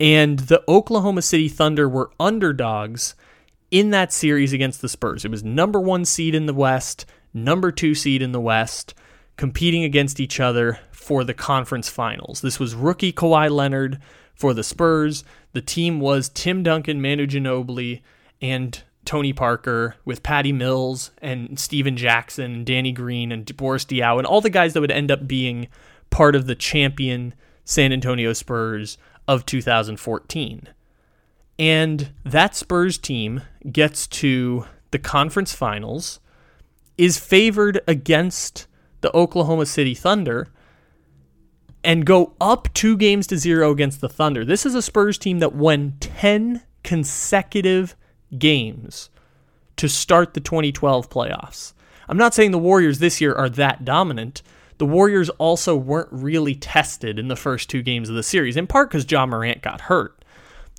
[0.00, 3.14] and the Oklahoma City Thunder were underdogs
[3.70, 5.24] in that series against the Spurs.
[5.24, 8.94] It was number one seed in the West, number two seed in the West,
[9.36, 12.40] competing against each other for the conference finals.
[12.40, 13.98] This was rookie Kawhi Leonard
[14.34, 15.24] for the Spurs.
[15.52, 18.02] The team was Tim Duncan, Manu Ginobili,
[18.40, 24.18] and Tony Parker with Patty Mills and Stephen Jackson and Danny Green and Boris Diaw
[24.18, 25.68] and all the guys that would end up being
[26.10, 27.34] part of the champion
[27.64, 30.68] San Antonio Spurs of 2014.
[31.58, 36.18] And that Spurs team gets to the conference finals,
[36.96, 38.66] is favored against
[39.02, 40.48] the Oklahoma City Thunder,
[41.84, 44.44] and go up two games to zero against the Thunder.
[44.44, 47.94] This is a Spurs team that won 10 consecutive
[48.36, 49.10] games
[49.76, 51.74] to start the 2012 playoffs.
[52.08, 54.42] I'm not saying the Warriors this year are that dominant,
[54.78, 58.66] the Warriors also weren't really tested in the first two games of the series, in
[58.66, 60.24] part because Ja Morant got hurt.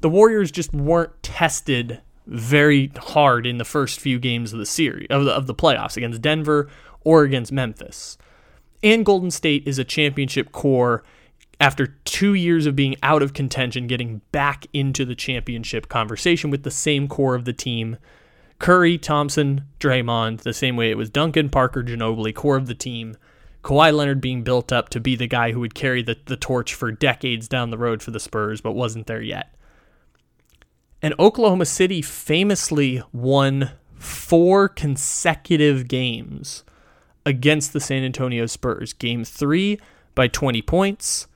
[0.01, 5.07] The Warriors just weren't tested very hard in the first few games of the series
[5.09, 6.69] of the, of the playoffs against Denver
[7.03, 8.17] or against Memphis.
[8.81, 11.03] And Golden State is a championship core
[11.59, 16.63] after two years of being out of contention, getting back into the championship conversation with
[16.63, 17.97] the same core of the team.
[18.59, 23.17] Curry, Thompson, Draymond, the same way it was Duncan, Parker, Ginobili, core of the team.
[23.63, 26.73] Kawhi Leonard being built up to be the guy who would carry the, the torch
[26.73, 29.53] for decades down the road for the Spurs, but wasn't there yet.
[31.01, 36.63] And Oklahoma City famously won four consecutive games
[37.25, 38.93] against the San Antonio Spurs.
[38.93, 39.79] Game three
[40.15, 41.27] by 20 points,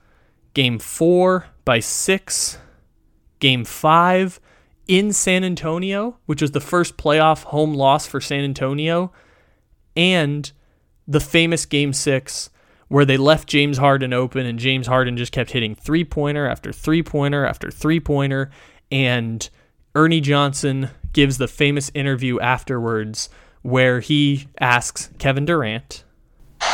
[0.54, 2.58] game four by six,
[3.38, 4.40] game five
[4.86, 9.12] in San Antonio, which was the first playoff home loss for San Antonio,
[9.96, 10.52] and
[11.06, 12.50] the famous game six
[12.88, 16.72] where they left James Harden open and James Harden just kept hitting three pointer after
[16.72, 18.50] three pointer after three pointer.
[18.90, 19.48] And
[19.94, 23.28] Ernie Johnson gives the famous interview afterwards
[23.62, 26.04] where he asks Kevin Durant.
[26.60, 26.66] Are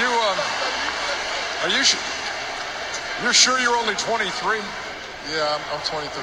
[0.00, 0.38] you, um,
[1.64, 1.96] are you, sh-
[3.22, 4.58] you're sure you're only 23?
[5.32, 6.22] Yeah, I'm, I'm 23.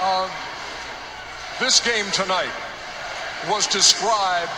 [0.00, 0.30] Um,
[1.58, 2.50] this game tonight
[3.48, 4.50] was described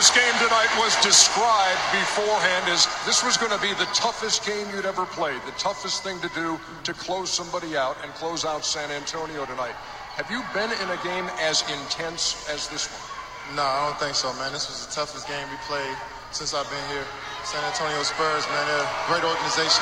[0.00, 4.66] this game tonight was described beforehand as this was going to be the toughest game
[4.74, 8.64] you'd ever played, the toughest thing to do to close somebody out and close out
[8.64, 9.74] San Antonio tonight.
[10.20, 13.56] Have you been in a game as intense as this one?
[13.56, 14.52] No, I don't think so, man.
[14.52, 15.96] This was the toughest game we played
[16.28, 17.08] since I've been here.
[17.48, 19.80] San Antonio Spurs, man, they're a great organization.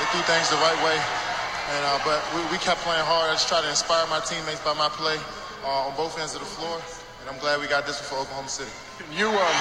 [0.00, 0.96] They do things the right way.
[0.96, 3.28] And uh, but we, we, kept playing hard.
[3.28, 5.20] I just tried to inspire my teammates by my play
[5.68, 6.80] uh, on both ends of the floor.
[7.20, 8.72] And I'm glad we got this one for Oklahoma City.
[9.12, 9.56] You um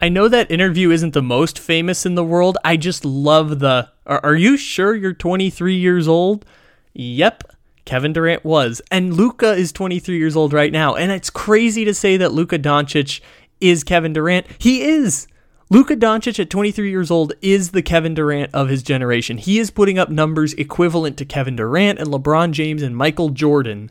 [0.00, 2.58] I know that interview isn't the most famous in the world.
[2.64, 6.44] I just love the Are, are you sure you're 23 years old?
[6.92, 7.44] Yep.
[7.86, 8.82] Kevin Durant was.
[8.90, 10.94] And Luka is 23 years old right now.
[10.94, 13.20] And it's crazy to say that Luka Doncic
[13.60, 14.46] is Kevin Durant.
[14.58, 15.28] He is.
[15.70, 19.38] Luka Doncic at 23 years old is the Kevin Durant of his generation.
[19.38, 23.90] He is putting up numbers equivalent to Kevin Durant and LeBron James and Michael Jordan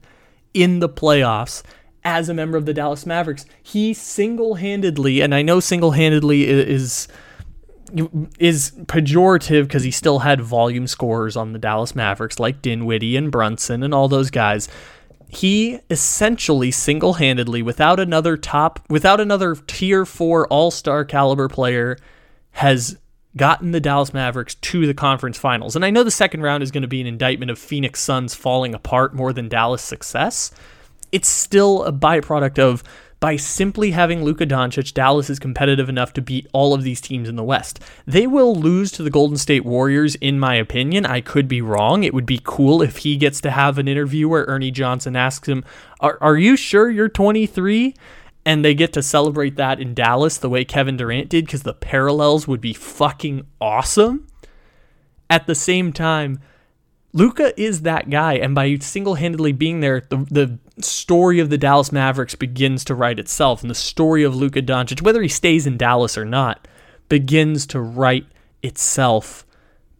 [0.53, 1.63] in the playoffs
[2.05, 3.45] as a member of the Dallas Mavericks.
[3.61, 7.07] He single-handedly, and I know single-handedly is
[8.39, 13.31] is pejorative because he still had volume scorers on the Dallas Mavericks like Dinwiddie and
[13.31, 14.67] Brunson and all those guys.
[15.27, 21.97] He essentially single-handedly, without another top, without another tier four All-Star caliber player,
[22.51, 22.97] has
[23.37, 25.75] gotten the Dallas Mavericks to the conference finals.
[25.75, 28.33] And I know the second round is going to be an indictment of Phoenix Suns
[28.33, 30.51] falling apart more than Dallas' success.
[31.15, 32.83] It's still a byproduct of
[33.21, 37.29] by simply having Luka Doncic, Dallas is competitive enough to beat all of these teams
[37.29, 37.79] in the West.
[38.05, 41.05] They will lose to the Golden State Warriors, in my opinion.
[41.05, 42.03] I could be wrong.
[42.03, 45.47] It would be cool if he gets to have an interview where Ernie Johnson asks
[45.47, 45.63] him,
[46.01, 47.95] Are, are you sure you're 23?
[48.45, 51.73] and they get to celebrate that in Dallas the way Kevin Durant did because the
[51.73, 54.27] parallels would be fucking awesome.
[55.29, 56.41] At the same time,
[57.15, 61.93] Luka is that guy, and by single-handedly being there, the the story of the Dallas
[61.93, 65.77] Mavericks begins to write itself, and the story of Luka Doncic, whether he stays in
[65.77, 66.67] Dallas or not,
[67.07, 68.25] begins to write
[68.61, 69.45] itself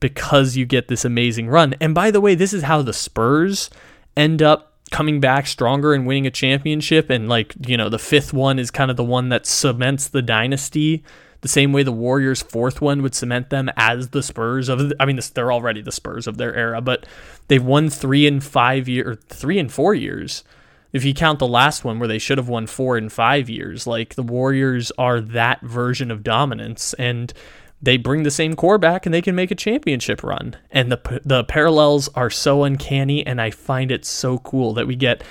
[0.02, 1.74] because you get this amazing run.
[1.80, 3.70] And by the way, this is how the Spurs
[4.18, 8.34] end up coming back stronger and winning a championship and like you know the fifth
[8.34, 11.04] one is kind of the one that cements the dynasty
[11.46, 15.06] the same way the warriors fourth one would cement them as the spurs of i
[15.06, 17.06] mean they're already the spurs of their era but
[17.50, 20.44] they've won three in five year three and four years
[20.92, 23.86] if you count the last one where they should have won four in five years
[23.86, 27.32] like the warriors are that version of dominance and
[27.80, 30.56] they bring the same core back and they can make a championship run.
[30.72, 34.96] And the the parallels are so uncanny and I find it so cool that we
[34.96, 35.24] get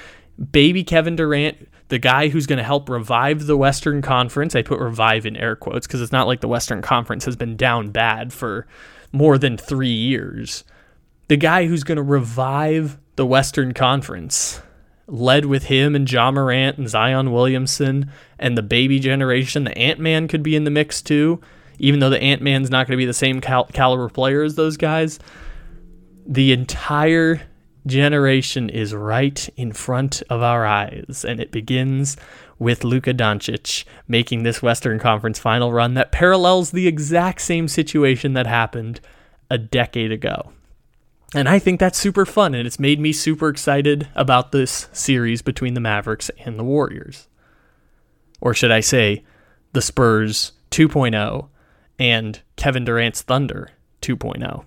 [0.53, 4.57] baby Kevin Durant, the guy who's going to help revive the Western Conference.
[4.57, 7.57] I put revive in air quotes because it's not like the Western Conference has been
[7.57, 8.67] down bad for
[9.13, 10.65] more than 3 years.
[11.29, 14.61] The guy who's going to revive the Western Conference
[15.07, 19.63] led with him and Ja Morant and Zion Williamson and the baby generation.
[19.63, 21.41] The Ant Man could be in the mix too
[21.79, 24.55] even though the Ant Man's not going to be the same cal- caliber player as
[24.55, 25.19] those guys,
[26.27, 27.43] the entire
[27.87, 32.17] generation is right in front of our eyes, and it begins
[32.59, 38.33] with Luka Doncic making this Western Conference final run that parallels the exact same situation
[38.35, 39.01] that happened
[39.51, 40.53] a decade ago.
[41.35, 45.43] And I think that's super fun, and it's made me super excited about this series
[45.43, 47.29] between the Mavericks and the Warriors.
[48.41, 49.25] Or should I say,
[49.73, 51.49] the Spurs 2.0
[51.99, 53.71] and Kevin Durant's Thunder
[54.01, 54.65] 2.0.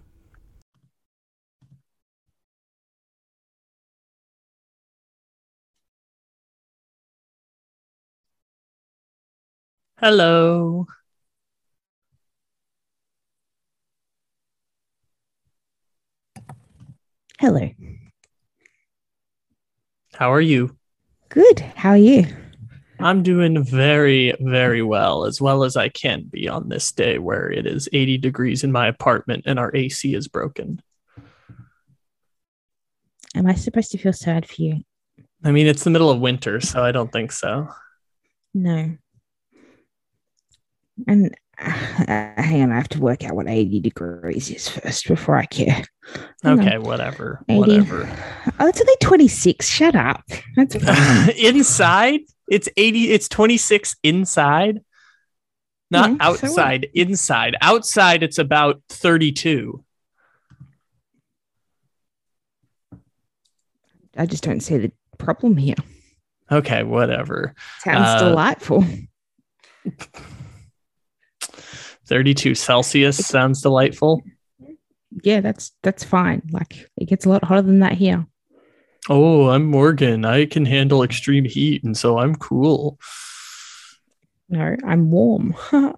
[9.99, 10.85] Hello.
[17.39, 17.67] Hello.
[20.13, 20.77] How are you?
[21.29, 21.61] Good.
[21.61, 22.27] How are you?
[22.99, 27.51] I'm doing very, very well, as well as I can be on this day where
[27.51, 30.79] it is 80 degrees in my apartment and our AC is broken.
[33.33, 34.83] Am I supposed to feel sad for you?
[35.43, 37.67] I mean, it's the middle of winter, so I don't think so.
[38.53, 38.95] No.
[41.05, 45.35] And uh, hang on, I have to work out what 80 degrees is first before
[45.37, 45.83] I care.
[46.43, 46.67] Hang on.
[46.67, 47.43] Okay, whatever.
[47.49, 47.59] 80.
[47.59, 48.09] Whatever.
[48.59, 49.67] Oh, it's only 26.
[49.67, 50.23] Shut up.
[50.55, 50.75] That's
[51.37, 54.81] inside, it's 80, it's 26 inside.
[55.91, 57.55] Not Yeah, so outside, inside.
[57.61, 59.83] Outside, it's about 32.
[64.17, 65.75] I just don't see the problem here.
[66.51, 67.53] Okay, whatever.
[67.83, 68.83] Sounds Uh, delightful.
[72.07, 74.21] 32 Celsius sounds delightful.
[75.23, 76.41] Yeah, that's that's fine.
[76.51, 78.25] Like it gets a lot hotter than that here.
[79.09, 80.25] Oh, I'm Morgan.
[80.25, 82.99] I can handle extreme heat, and so I'm cool.
[84.49, 85.55] No, I'm warm.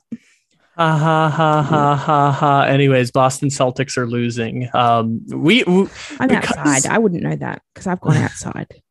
[0.78, 2.62] Ha ha ha ha ha ha.
[2.62, 4.70] Anyways, Boston Celtics are losing.
[4.74, 5.90] Um, we, w
[6.22, 6.86] I'm Because- outside.
[6.90, 8.82] I wouldn't know that because I've gone outside.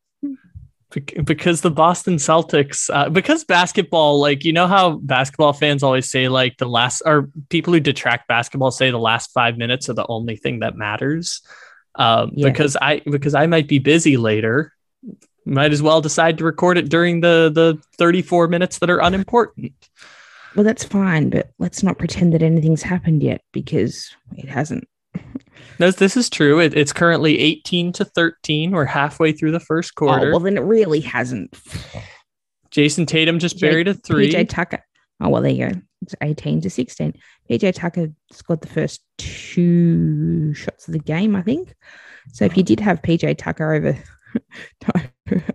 [0.93, 6.11] Bec- because the Boston Celtics, uh, because basketball, like you know how basketball fans always
[6.11, 9.95] say, like the last, or people who detract basketball say the last five minutes are
[9.95, 11.43] the only thing that matters.
[11.95, 12.49] Um, Yeah.
[12.49, 14.73] because I because I might be busy later,
[15.45, 19.73] might as well decide to record it during the the 34 minutes that are unimportant.
[20.55, 24.89] Well, that's fine, but let's not pretend that anything's happened yet because it hasn't.
[25.81, 26.59] No, this is true.
[26.59, 28.73] It, it's currently 18 to 13.
[28.73, 30.31] We're halfway through the first Oh, quarter.
[30.33, 31.57] well, then it really hasn't.
[32.73, 34.33] Jayson Tatum just J- buried a three.
[34.33, 34.85] PJ Tucker.
[35.21, 35.81] Oh, well, there you go.
[36.03, 37.13] It's 18 to 16.
[37.49, 41.75] PJ Tucker scored the first two shots of the game, I think.
[42.33, 43.97] So if you did have PJ Tucker over,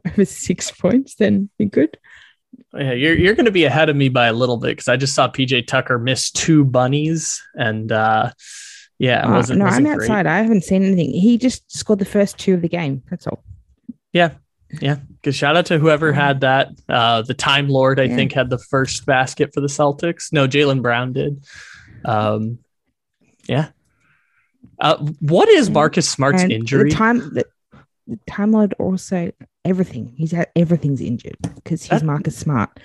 [0.08, 1.98] over six points, then you're good.
[2.74, 4.96] Yeah, you're you're going to be ahead of me by a little bit because I
[4.96, 8.32] just saw PJ Tucker miss two bunnies, and uh,
[9.04, 9.94] yeah, it Uh, no, I'm great.
[9.96, 10.26] outside.
[10.28, 11.12] I haven't seen anything.
[11.12, 13.04] He just scored the first two of the game.
[13.10, 13.44] That's all.
[14.14, 14.32] Yeah,
[14.82, 14.98] yeah.
[15.24, 16.70] good shout out to whoever had that.
[16.88, 18.16] Uh, the Time Lord, I Yeah.
[18.16, 20.32] think, had the first basket for the Celtics.
[20.32, 21.44] No, Jaylen Brown did.
[22.06, 22.60] Um,
[23.48, 23.70] yeah.
[24.80, 26.90] Uh, what is Marcus Smart's And injury?
[26.90, 27.46] The time the,
[28.08, 29.32] the time lord also
[29.66, 30.14] everything.
[30.18, 32.80] He's had everything's injured because he's That- Marcus Smart.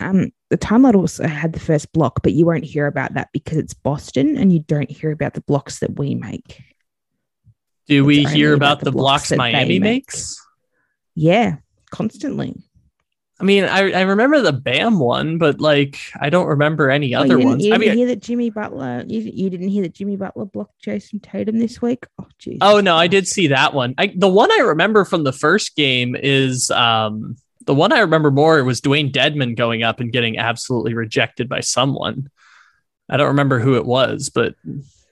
[0.00, 3.28] Um, the time lord also had the first block, but you won't hear about that
[3.32, 6.60] because it's Boston, and you don't hear about the blocks that we make.
[7.86, 10.06] Do we it's only hear about about the the blocks blocks Miami make.
[10.06, 10.40] makes?
[11.14, 11.56] Yeah,
[11.90, 12.54] constantly.
[13.40, 17.20] I mean, I, I remember the Bam one, but like I don't remember any Oh,
[17.20, 17.64] other you didn't, ones.
[17.64, 19.04] You I didn't mean, hear that Jimmy Butler.
[19.08, 22.06] You, you didn't hear that Jimmy Butler blocked Jayson Tatum this week.
[22.20, 22.58] Oh, jeez.
[22.60, 23.94] oh no, I did see that one.
[23.98, 27.36] I, the one I remember from the first game is um,
[27.66, 31.60] the one I remember more was Dewayne Dedmon going up and getting absolutely rejected by
[31.60, 32.30] someone.
[33.08, 34.54] I don't remember who it was, but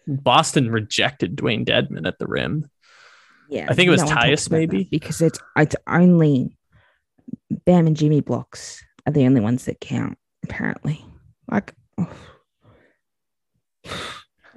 [0.06, 2.68] Boston rejected Dewayne Dedmon at the rim.
[3.48, 4.84] Yeah, I think it was talks Tyus, maybe?
[4.84, 6.56] because it's it's only
[7.66, 10.18] Bam and Jimmy blocks are the only ones that count.
[10.44, 11.04] Apparently,
[11.48, 12.08] like oh.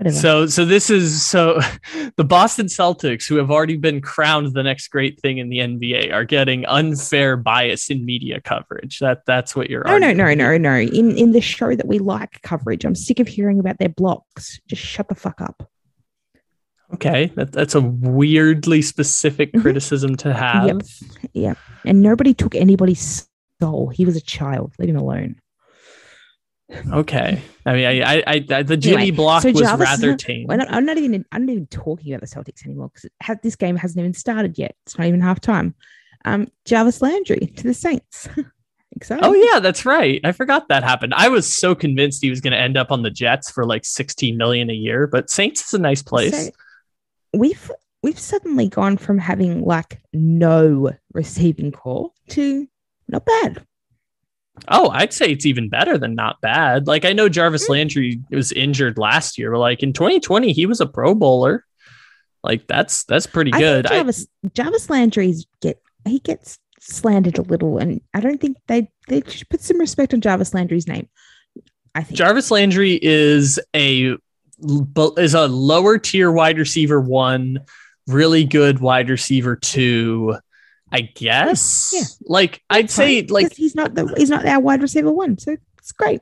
[0.06, 0.16] Whatever.
[0.22, 1.60] So, so this is so
[2.18, 6.14] the Boston Celtics, who have already been crowned the next great thing in the NBA,
[6.14, 9.00] are getting unfair bias in media coverage.
[9.00, 9.84] That that's what you're.
[9.86, 10.60] no, no, arguing no, here.
[10.60, 10.80] no, no.
[10.80, 14.60] In in the show that we like coverage, I'm sick of hearing about their blocks.
[14.68, 15.70] Just shut the fuck up.
[16.94, 19.62] Okay, that, that's a weirdly specific Mhm.
[19.62, 20.68] criticism to have.
[20.68, 20.82] Yep.
[21.34, 21.54] Yeah,
[21.86, 23.28] and nobody took anybody's
[23.60, 23.90] soul.
[23.90, 24.74] He was a child.
[24.78, 25.38] Leave him alone.
[26.92, 30.50] Okay, I mean, I, I, I, the Jimmy Anyway, block so was Jarvis- rather tame.
[30.50, 31.26] I'm not, I'm not even.
[31.32, 34.76] I'm not even talking about the Celtics anymore because this game hasn't even started yet.
[34.86, 35.76] It's not even half time.
[36.26, 38.28] Um, Jarvis Landry to the Saints.
[38.96, 39.26] Exciting.
[39.26, 40.22] Oh yeah, that's right.
[40.24, 41.14] I forgot that happened.
[41.16, 43.86] I was so convinced he was going to end up on the Jets for like
[43.86, 46.46] 16 million a year, but Saints is a nice place.
[46.46, 46.52] So
[47.34, 47.72] we've
[48.04, 52.68] we've suddenly gone from having like no receiving core to
[53.08, 53.66] not bad.
[54.68, 56.88] Oh, I'd say it's even better than not bad.
[56.88, 57.74] Like I know Jarvis Hmm.
[57.74, 61.66] Landry was injured last year, but like in 2020 he was a Pro Bowler.
[62.44, 63.86] Like that's that's pretty good.
[63.86, 68.58] think I, Jarvis Jarvis Landry's get he gets slandered a little, and I don't think
[68.68, 71.10] they they should put some respect on Jarvis Landry's name.
[71.96, 74.16] I think Jarvis Landry is a
[75.18, 77.60] is a lower tier wide receiver one,
[78.08, 80.38] really good wide receiver two.
[80.94, 81.92] I guess.
[81.94, 82.04] Yeah.
[82.28, 85.58] Like I'd say, Fine, like he's not the he's not our wide receiver one, so
[85.80, 86.22] it's great.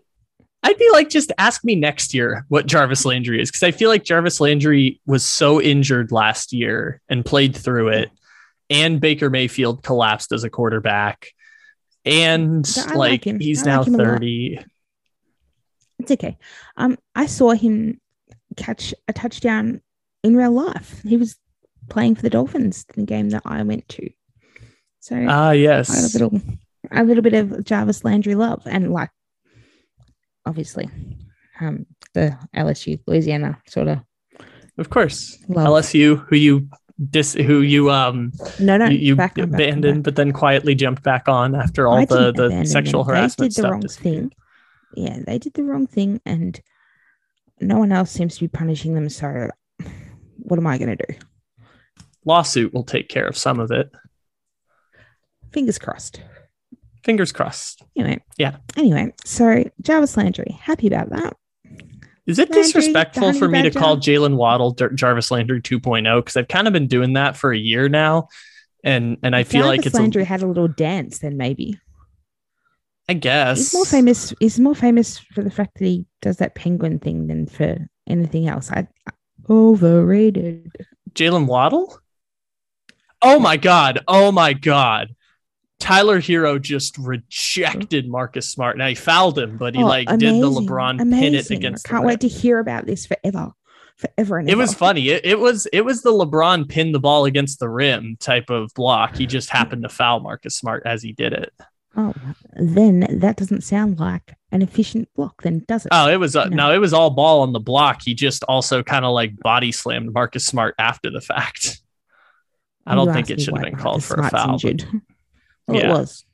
[0.64, 3.90] I'd be like, just ask me next year what Jarvis Landry is, because I feel
[3.90, 8.12] like Jarvis Landry was so injured last year and played through it,
[8.70, 11.28] and Baker Mayfield collapsed as a quarterback,
[12.06, 12.66] and
[12.96, 14.06] like like he's now like him a lot.
[14.06, 14.60] thirty.
[16.00, 16.38] It's okay.
[16.78, 18.00] Um, I saw him
[18.56, 19.82] catch a touchdown
[20.24, 21.02] in real life.
[21.04, 21.36] He was
[21.90, 24.10] playing for the Dolphins, in the game that I went to.
[25.02, 26.14] So Ah, I got a yes.
[26.14, 26.40] little,
[26.92, 29.10] a little bit of Jarvis Landry love, and like,
[30.46, 30.90] obviously,
[31.60, 34.00] um, the LSU Louisiana sort of
[34.78, 35.38] Of course.
[35.48, 35.68] love.
[35.68, 36.70] LSU, who you
[37.10, 40.04] dis, who you um no, no, you, you back on, back on, abandoned, back.
[40.04, 43.16] but then quietly jumped back on after all I the the sexual them.
[43.16, 43.72] harassment They did the stuff.
[43.72, 44.32] wrong thing.
[44.96, 46.60] Yeah, they did the wrong thing, and
[47.60, 49.10] no one else seems to be punishing them.
[49.10, 49.50] So,
[50.38, 51.16] what am I going to do?
[52.26, 53.90] Lawsuit will take care of some of it.
[55.52, 56.22] Fingers crossed.
[57.04, 57.84] Fingers crossed.
[57.98, 58.58] Anyway, Yeah.
[58.78, 61.36] Anyway, so Jarvis Landry, happy about that.
[62.28, 66.20] Is it Landry, disrespectful for me to call Jalen Waddle Jar- Jarvis Landry 2.0?
[66.20, 68.28] Because I've kind of been doing that for a year now,
[68.84, 69.98] and and I If feel like Jarvis it's.
[69.98, 71.80] A, Landry had a little dance, then maybe
[73.10, 74.34] I guess he's more famous.
[74.40, 77.78] He's more famous for the fact that he does that penguin thing than for
[78.08, 78.72] anything else.
[78.72, 78.88] I
[79.50, 80.72] overrated.
[81.14, 82.00] Jalen Waddle.
[83.24, 84.00] Oh my god!
[84.08, 85.16] Oh my god!
[85.82, 88.78] Tyler Herro just rejected Marcus Smart.
[88.78, 91.88] Now he fouled him, but he Oh, like did the LeBron amazing, pin it against.
[91.88, 93.52] I can't wait to hear about this forever,
[93.98, 95.10] forever and It was funny.
[95.10, 98.74] It, it was it was the LeBron pin the ball against the rim type of
[98.76, 99.16] block.
[99.18, 101.52] He just happened to foul Marcus Smart as he did it.
[101.98, 102.14] Oh,
[102.54, 105.90] then that doesn't sound like an efficient block, then does it?
[105.92, 106.56] Oh, it was uh, No.
[106.70, 108.02] no, it was all ball on the block.
[108.04, 111.82] He just also kind of like body slammed Marcus Smart after the fact.
[112.86, 114.58] I don't think it should have been called for a foul.
[115.72, 115.90] Well, Yeah.
[115.90, 116.26] it was.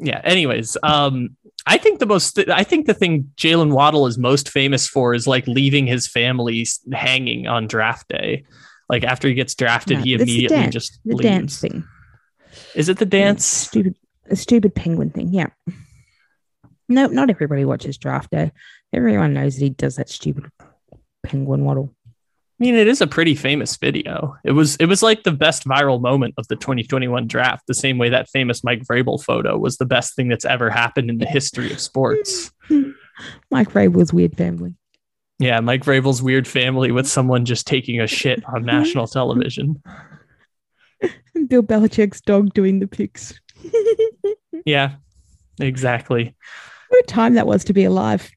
[0.00, 0.20] Yeah.
[0.24, 4.86] Anyways, um, I think the most, I think the thing Jalen Waddle is most famous
[4.88, 8.44] for is like leaving his family hanging on draft day.
[8.88, 11.22] Like after he gets drafted, No, he immediately dance- just The leaves.
[11.22, 11.84] dance thing.
[12.74, 13.44] Is it the Yeah, dance?
[13.46, 13.94] stupid,
[14.30, 15.32] a stupid penguin thing.
[15.32, 15.46] Yeah.
[16.88, 18.52] No, not everybody watches draft day.
[18.92, 20.50] Everyone knows that he does that stupid
[21.22, 21.94] penguin waddle.
[22.60, 24.36] I mean, it is a pretty famous video.
[24.44, 27.98] It was it was like the best viral moment of the 2021 draft, the same
[27.98, 31.26] way that famous Mike Vrabel photo was the best thing that's ever happened in the
[31.26, 32.52] history of sports.
[33.50, 34.76] Mike Vrabel's weird family.
[35.40, 39.82] Yeah, Mike Vrabel's weird family with someone just taking a shit on national television.
[41.48, 43.34] Bill Belichick's dog doing the picks.
[44.64, 44.94] Yeah,
[45.58, 46.36] exactly.
[46.88, 48.30] what a time that was to be alive.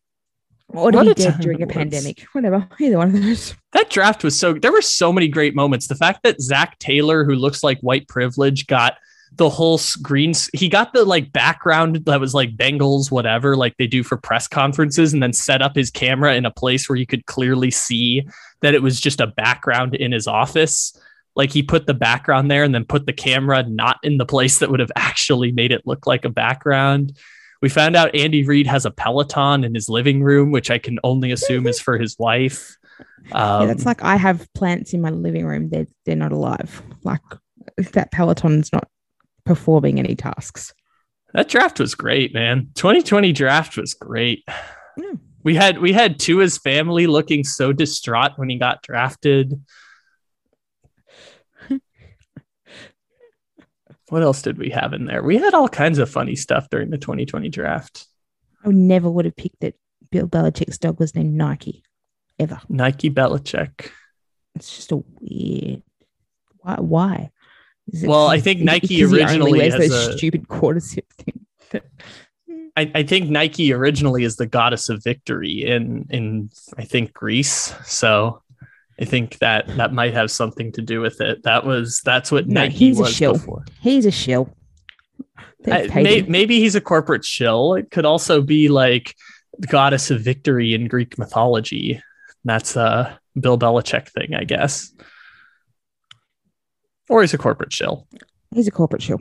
[0.69, 2.21] Or What a dead time during a pandemic.
[2.33, 2.67] Whatever.
[2.79, 3.55] Either one of those.
[3.71, 5.87] That draft was so there were so many great moments.
[5.87, 8.97] The fact that Zac Taylor, who looks like white privilege, got
[9.33, 10.33] the whole screen.
[10.53, 14.47] He got the like background that was like Bengals, whatever, like they do for press
[14.47, 18.27] conferences, and then set up his camera in a place where you could clearly see
[18.61, 20.99] that it was just a background in his office.
[21.35, 24.59] Like he put the background there and then put the camera not in the place
[24.59, 27.15] that would have actually made it look like a background.
[27.61, 30.99] We found out Andy Reid has a Peloton in his living room, which I can
[31.03, 32.77] only assume is for his wife.
[33.31, 35.69] Um, yeah, that's like I have plants in my living room.
[35.69, 36.81] They're they're not alive.
[37.03, 37.21] Like
[37.93, 38.87] that Peloton's not
[39.45, 40.73] performing any tasks.
[41.33, 42.69] That draft was great, man.
[42.75, 44.43] 2020 draft was great.
[44.97, 45.13] Yeah.
[45.43, 49.53] We had we had Tua's family looking so distraught when he got drafted.
[54.09, 55.23] What else did we have in there?
[55.23, 58.07] We had all kinds of funny stuff during the 2020 draft.
[58.63, 59.75] I never would have picked that
[60.11, 61.83] Bill Belichick's dog was named Nike.
[62.39, 62.61] Ever.
[62.69, 63.89] Nike Belichick.
[64.55, 65.81] It's just a weird.
[66.59, 66.75] Why?
[66.75, 67.31] Why?
[67.91, 71.45] Is Well, I think Nike he originally has those a- stupid quarter zip thing.
[72.75, 77.73] I, I think Nike originally is the goddess of victory in in I think Greece.
[77.85, 78.43] So
[78.99, 81.43] I think that that might have something to do with it.
[81.43, 83.33] That was that's what No, Nike he's a was shill.
[83.33, 83.63] before.
[83.81, 84.53] He's a shill.
[85.69, 87.73] I- may, maybe he's a corporate shill.
[87.75, 89.15] It could also be like
[89.59, 92.01] the goddess of victory in Greek mythology.
[92.45, 94.93] That's a Bill Belichick thing, I guess.
[97.09, 98.07] Or he's a corporate shill.
[98.53, 99.19] He's a corporate shill.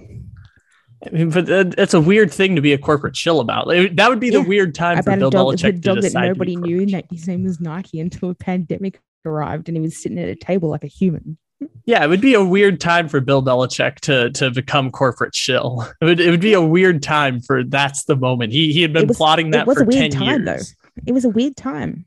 [1.06, 3.66] I mean, but uh, it's a weird thing to be a corporate shill about.
[3.68, 6.28] That would be the Yeah, weird time for Bill dog, Belichick to dog that decide.
[6.28, 6.86] to be nobody knew.
[6.86, 10.34] that His name was Nike until a pandemic arrived, and he was sitting at a
[10.36, 11.38] table like a human.
[11.86, 15.86] Yeah, it would be a weird time for Bill Belichick to to become corporate shill.
[16.00, 18.52] It would it would be a weird time for that's the moment.
[18.52, 20.58] He he had been was- plotting it that was for a weird 10 time, though.
[21.06, 22.06] It was a weird time.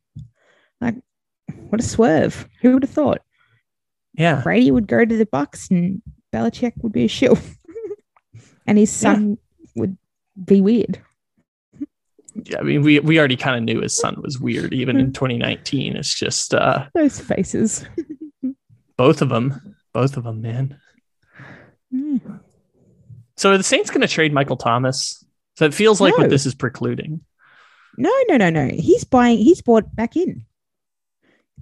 [0.82, 0.95] Like,
[1.70, 2.47] what a swerve!
[2.61, 3.22] Who would have thought
[4.13, 4.41] Yeah.
[4.41, 6.01] Brady would go to the Bucs and
[6.34, 7.38] Belichick would be a shill,
[8.67, 9.38] and his son
[9.76, 9.97] would
[10.45, 10.99] be weird.
[12.57, 15.01] I mean we we already kind of knew his son was weird even Hmm.
[15.01, 15.95] in 2019.
[15.95, 17.85] It's just uh Those faces.
[18.97, 20.77] both of them, both of them, man.
[21.93, 22.39] Mm.
[23.37, 25.23] So are the Saints going to trade Michael Thomas?
[25.57, 26.23] So it feels like No.
[26.23, 27.21] what this is precluding.
[27.97, 28.67] No, no, no, no.
[28.67, 29.37] He's buying.
[29.37, 30.45] He's bought back in.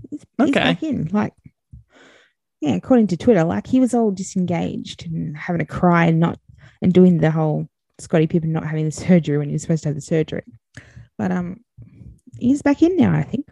[0.09, 0.59] He's, he's Okay.
[0.59, 1.09] back in.
[1.11, 1.33] Like
[2.61, 6.39] yeah, according to Twitter, like he was all disengaged and having a cry and not
[6.81, 7.67] and doing the whole
[7.99, 10.43] Scottie Pippen not having the surgery when he was supposed to have the surgery.
[11.17, 11.63] But um,
[12.37, 13.47] he's back in now, I think.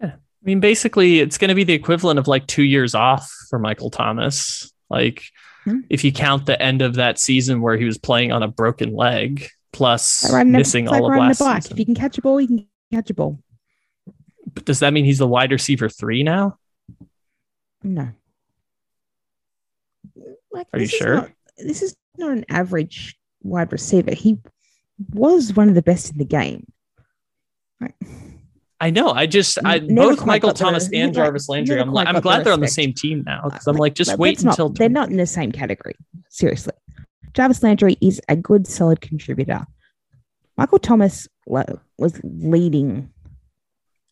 [0.00, 0.12] Yeah.
[0.14, 3.58] I mean, basically, it's going to be the equivalent of like two years off for
[3.58, 4.72] Michael Thomas.
[4.90, 5.22] Like,
[5.64, 5.80] Hmm.
[5.88, 8.92] if you count the end of that season where he was playing on a broken
[8.94, 11.62] leg, plus Like a- missing like all of riding last bike.
[11.62, 11.72] season.
[11.72, 13.40] If you can catch a ball, you can catch a ball.
[14.52, 16.58] But does that mean he's the wide receiver three now?
[17.82, 18.10] No.
[20.52, 21.14] Like, Are you sure?
[21.14, 24.12] not- this is not an average wide receiver.
[24.14, 24.38] He
[25.12, 26.66] was one of the best in the game.
[27.80, 27.94] Like,
[28.80, 29.10] I know.
[29.10, 31.80] I just, I both Michael got the- Thomas and Jarvis Landry.
[31.80, 33.76] I'm like, I'm got the glad they're on the same team now because Uh, I'm
[33.76, 35.94] like, just Like, wait let's not- until they're not in the same category.
[36.28, 36.72] Seriously,
[37.34, 39.64] Jarvis Landry is a good, solid contributor.
[40.56, 43.10] Michael Thomas was leading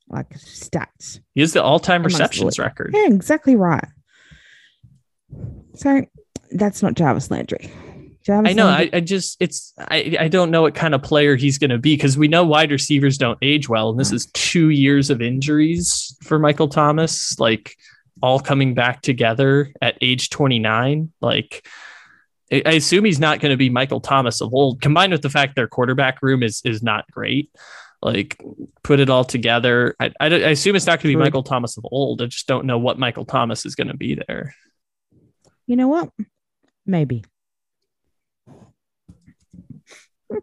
[0.08, 1.20] like stats.
[1.34, 2.90] He has the all-time amongst the receptions record.
[2.94, 3.86] Yeah, exactly right.
[5.74, 6.02] So
[6.50, 7.70] that's not Jarvis Landry.
[8.28, 8.68] I know.
[8.68, 11.78] I, I just it's I I don't know what kind of player he's going to
[11.78, 14.14] be because we know wide receivers don't age well, and this mm.
[14.14, 17.76] is two years of injuries for Michael Thomas, like
[18.22, 21.12] all coming back together at age 29.
[21.20, 21.66] Like
[22.52, 25.30] I I assume he's not going to be Michael Thomas of old, combined with the
[25.30, 27.50] fact their quarterback room is is not great.
[28.02, 28.42] Like
[28.82, 29.94] put it all together.
[30.00, 31.22] I, I, I assume it's not going to be.
[31.22, 32.20] Michael Thomas of old.
[32.20, 34.54] I just don't know what Michael Thomas is going to be there.
[35.66, 36.10] you know what?
[36.84, 37.24] Maybe.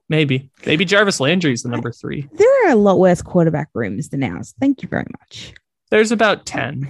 [0.10, 2.28] Maybe maybe Jarvis Landry is the number three.
[2.34, 4.54] There are a lot worse quarterback rooms than ours.
[4.60, 5.54] Thank you very much.
[5.92, 6.88] There's about 10.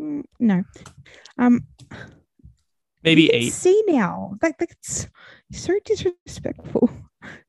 [0.00, 0.64] Mm, No.
[1.38, 1.64] Um
[3.02, 3.52] maybe eight.
[3.52, 4.36] See now.
[4.42, 5.08] Like that's
[5.52, 6.90] so disrespectful.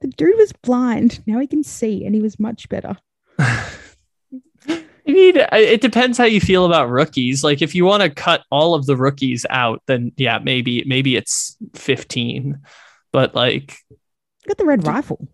[0.02, 1.22] The dude was blind.
[1.26, 2.98] Now he can see and he was much better.
[5.04, 5.36] You need.
[5.52, 7.44] It depends how you feel about rookies.
[7.44, 11.16] Like if you want to cut all of the rookies out, then yeah, maybe maybe
[11.16, 12.60] it's fifteen.
[13.12, 13.76] But like,
[14.48, 15.28] Got the red rifle.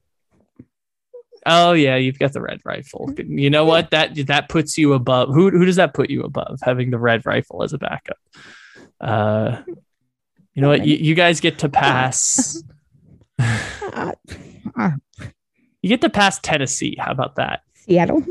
[1.45, 3.09] oh yeah, you've got the red rifle.
[3.17, 3.91] You know what?
[3.91, 5.29] That that puts you above.
[5.29, 6.59] Who who does that put you above?
[6.61, 8.17] Having the red rifle as a backup.
[8.99, 9.61] Uh,
[10.53, 10.85] you know what?
[10.85, 12.61] You, you guys get to pass.
[13.39, 14.13] Uh,
[15.83, 16.95] You get to pass Tennessee.
[16.99, 17.61] How about that?
[17.75, 18.25] Seattle.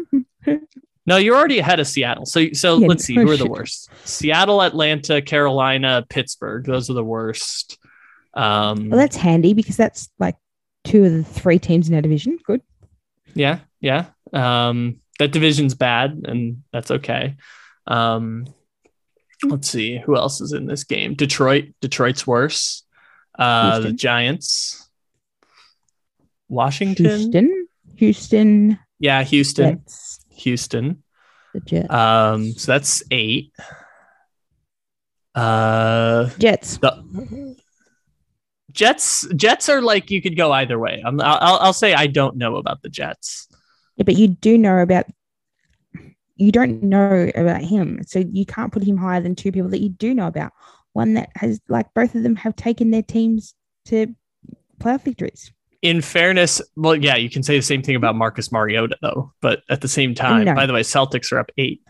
[1.06, 2.26] No, you're already ahead of Seattle.
[2.26, 3.88] So so Yeah, let's see who are the worst.
[4.04, 6.66] Seattle, Atlanta, Carolina, Pittsburgh.
[6.66, 7.78] Those are the worst.
[8.34, 10.34] Um Well, that's handy because that's like
[10.87, 12.39] two of the three teams in our division.
[12.45, 12.62] Good.
[13.34, 14.07] yeah, yeah.
[14.32, 17.37] Um that division's bad and that's okay.
[17.87, 18.47] Um
[19.45, 21.14] let's see who else is in this game.
[21.14, 22.84] Detroit, Detroit's worse.
[23.39, 24.89] Uh the Giants.
[26.49, 27.05] Washington.
[27.05, 27.68] Houston.
[27.97, 28.78] Houston.
[28.99, 29.78] Yeah, Houston.
[29.78, 30.20] Jets.
[30.30, 31.03] Houston.
[31.53, 31.91] The Jets.
[31.93, 33.53] Um so that's 8.
[35.34, 36.78] Uh Jets.
[36.78, 37.57] the
[38.76, 41.02] Jets Jets are like you could go either way.
[41.04, 43.48] I'm, I'll I'll say I don't know about the Jets.
[43.96, 45.06] Yeah, but you do know about.
[46.36, 49.80] You don't know about him, so you can't put him higher than two people that
[49.80, 50.52] you do know about.
[50.92, 53.54] One that has, like, both of them have taken their teams
[53.86, 54.14] to
[54.78, 55.50] playoff victories.
[55.80, 59.32] In fairness, well, yeah, you can say the same thing about Marcus Mariota though.
[59.40, 60.54] But at the same time, No.
[60.54, 61.80] by the way, Celtics are up eight,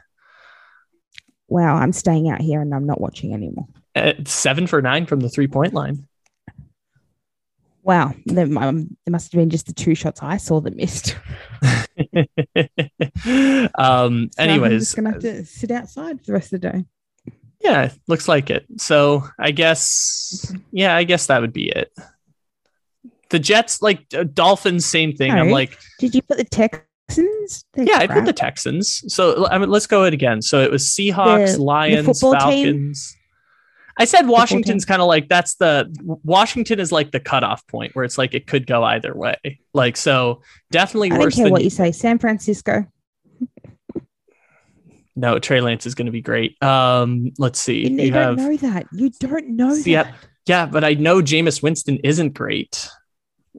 [1.49, 3.67] Wow, I'm staying out here and I'm not watching anymore.
[3.95, 6.07] Uh, seven for nine from the three point line.
[7.87, 11.17] Wow, there, um, there must have been just the two shots I saw that missed.
[13.79, 14.29] um.
[14.33, 16.85] So I'm just gonna have to sit outside for the rest of the day.
[17.61, 18.67] yeah, looks like it.
[18.79, 21.93] So I guess, yeah, I guess that would be it.
[23.31, 25.31] The Jets, like uh, Dolphins, same thing.
[25.31, 27.67] I'm like, Did you put the Texans?
[27.73, 29.05] They're Yeah, I put the Texans.
[29.15, 30.43] So I mean, let's go it again.
[30.43, 32.95] So it was Seahawks, The- the Lions, football team?
[33.99, 38.05] I said Washington's kind of like that's the Washington is like the cutoff point where
[38.05, 39.61] it's like it could go either way.
[39.73, 41.93] Like so, definitely I don't worse care than what you say.
[41.93, 42.85] San Francisco.
[45.17, 45.39] no.
[45.39, 46.63] Trey Lance is going to be great.
[46.63, 47.89] Um, let's see.
[47.89, 48.87] You, You, don't know that.
[48.93, 50.15] You don't know Seat- that.
[50.45, 52.91] yeah, but I know Jameis Winston isn't great.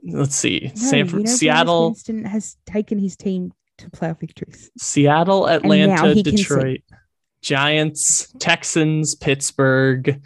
[0.04, 0.72] Let's see.
[0.76, 4.70] No, San you know Seattle, Winston has taken his team to playoff victories.
[4.78, 6.22] Seattle, Atlanta.
[6.22, 6.82] Detroit,
[7.42, 10.22] Giants, Texans, Pittsburgh.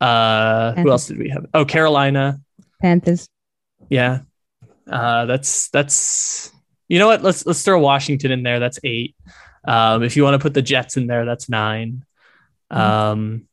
[0.00, 1.46] Uh, who else did we have?
[1.54, 2.38] Oh, Carolina.
[2.80, 3.28] Panthers.
[3.88, 4.20] Yeah.
[4.90, 6.52] Uh, that's that's
[6.88, 7.22] you know what?
[7.22, 8.60] Let's let's throw Washington in there.
[8.60, 9.14] That's eight.
[9.64, 12.04] Um, if you want to put the Jets in there, that's nine.
[12.70, 13.46] Um,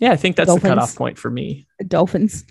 [0.00, 1.66] yeah, I think that's the cutoff point for me.
[1.86, 2.44] Dolphins.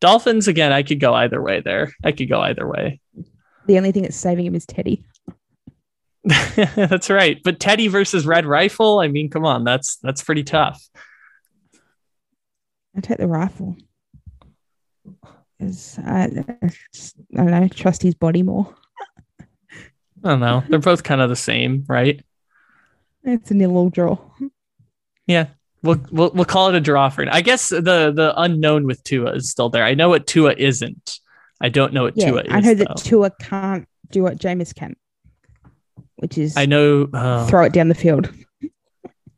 [0.00, 0.72] Dolphins again.
[0.72, 1.92] I could go either way there.
[2.04, 3.00] I could go either way.
[3.66, 5.04] The only thing that's saving him is Teddy.
[6.74, 7.40] that's right.
[7.42, 10.82] But Teddy versus Red Rifle, I mean, come on, that's that's pretty tough.
[12.96, 13.76] I take the rifle.
[15.60, 15.68] I, I
[16.06, 16.28] I
[17.36, 18.74] don't know, trust his body more.
[20.24, 20.64] I don't know.
[20.68, 22.24] They're both kind of the same, right?
[23.22, 24.18] It's a nil-all draw.
[25.26, 25.48] Yeah.
[25.82, 27.28] We'll, we'll we'll call it a draw for it.
[27.30, 27.80] I guess the
[28.14, 29.84] the unknown with Tua is still there.
[29.84, 31.20] I know what Tua isn't.
[31.60, 32.46] I don't know what Yeah, Tua is.
[32.50, 32.94] I know that though.
[32.94, 34.96] Tua can't do what Jameis can,
[36.16, 37.08] which is I know.
[37.12, 38.32] Uh, throw it down the field.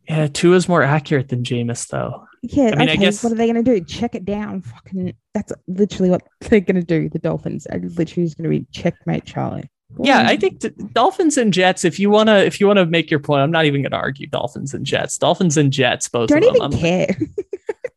[0.08, 2.24] yeah, Tua is more accurate than Jameis, though.
[2.42, 2.96] Yeah, I mean, I okay.
[2.98, 3.84] guess- what are they going to do?
[3.84, 4.62] Check it down?
[4.62, 7.08] Fucking, that's literally what they're going to do.
[7.08, 9.68] The Dolphins are literally just going to be checkmate Charlie.
[10.02, 11.82] Yeah, I think t- Dolphins and Jets.
[11.84, 14.74] If you wanna, if you wanna make your point, I'm not even gonna argue Dolphins
[14.74, 15.16] and Jets.
[15.16, 16.56] Dolphins and Jets, both don't of them.
[16.56, 17.16] even I'm- care.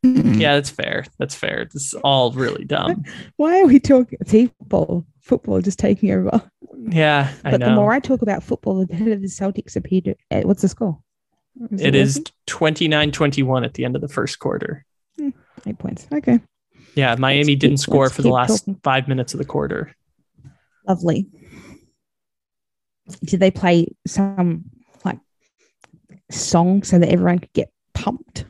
[0.02, 1.04] Yeah, that's fair.
[1.18, 1.68] That's fair.
[1.70, 3.04] This is all really dumb.
[3.36, 5.04] Why are we talking football?
[5.20, 6.42] Football just taking over.
[6.90, 10.14] Yeah, I But the more I talk about football, the better the Celtics appear to.
[10.30, 10.98] Uh, what's the score?
[11.78, 12.32] it is working?
[12.46, 14.84] 29 21 at the end of the first quarter.
[15.66, 16.06] eight points.
[16.12, 16.40] Okay,
[16.94, 18.80] Yeah, Miami keep- didn't score for the last talking.
[18.82, 19.94] five minutes of the quarter.
[20.88, 21.28] lovely.
[23.24, 24.64] Did they play some
[25.04, 25.18] like
[26.30, 28.46] song so that everyone could get pumped?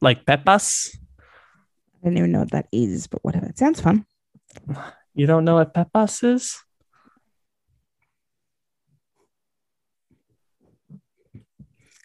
[0.00, 0.94] Like Pepas?
[2.02, 3.46] I don't even know what that is, but whatever.
[3.46, 4.04] It sounds fun.
[5.14, 6.58] You don't know what Pepas is?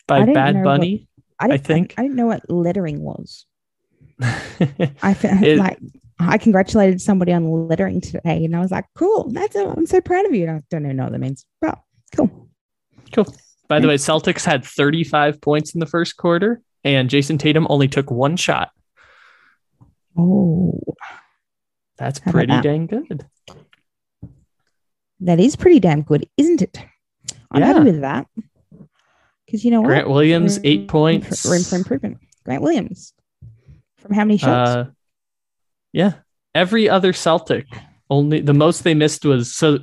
[0.08, 1.08] By I Bad know what- Bunny?
[1.40, 3.46] I, didn't, think- I, didn't know what lettering was.
[4.22, 5.80] I fe- It- like
[6.18, 10.26] I congratulated somebody on lettering today, and I was like, "Cool, that's I'm so proud
[10.26, 11.78] of you." And I don't even know what that means, but
[12.16, 12.48] cool.
[13.14, 13.26] Cool.
[13.68, 17.90] By the way, Celtics had 35 points in the first quarter, and Jayson Tatum only
[17.90, 18.72] took one shot.
[20.18, 20.80] Oh,
[21.98, 22.64] That's How pretty that?
[22.64, 23.26] dang good.
[25.20, 26.78] that is pretty damn good, isn't it?
[27.52, 27.68] I'm Yeah.
[27.74, 28.28] happy with that
[29.46, 29.88] because you know what?
[29.88, 31.46] Grant Williams, Room- eight points.
[31.46, 32.18] Room for improvement.
[32.46, 33.14] Grant Williams
[33.98, 34.70] from how many shots?
[34.70, 34.86] Uh,
[35.94, 36.14] yeah.
[36.54, 37.68] Every other Celtic,
[38.10, 39.80] only the most they missed was so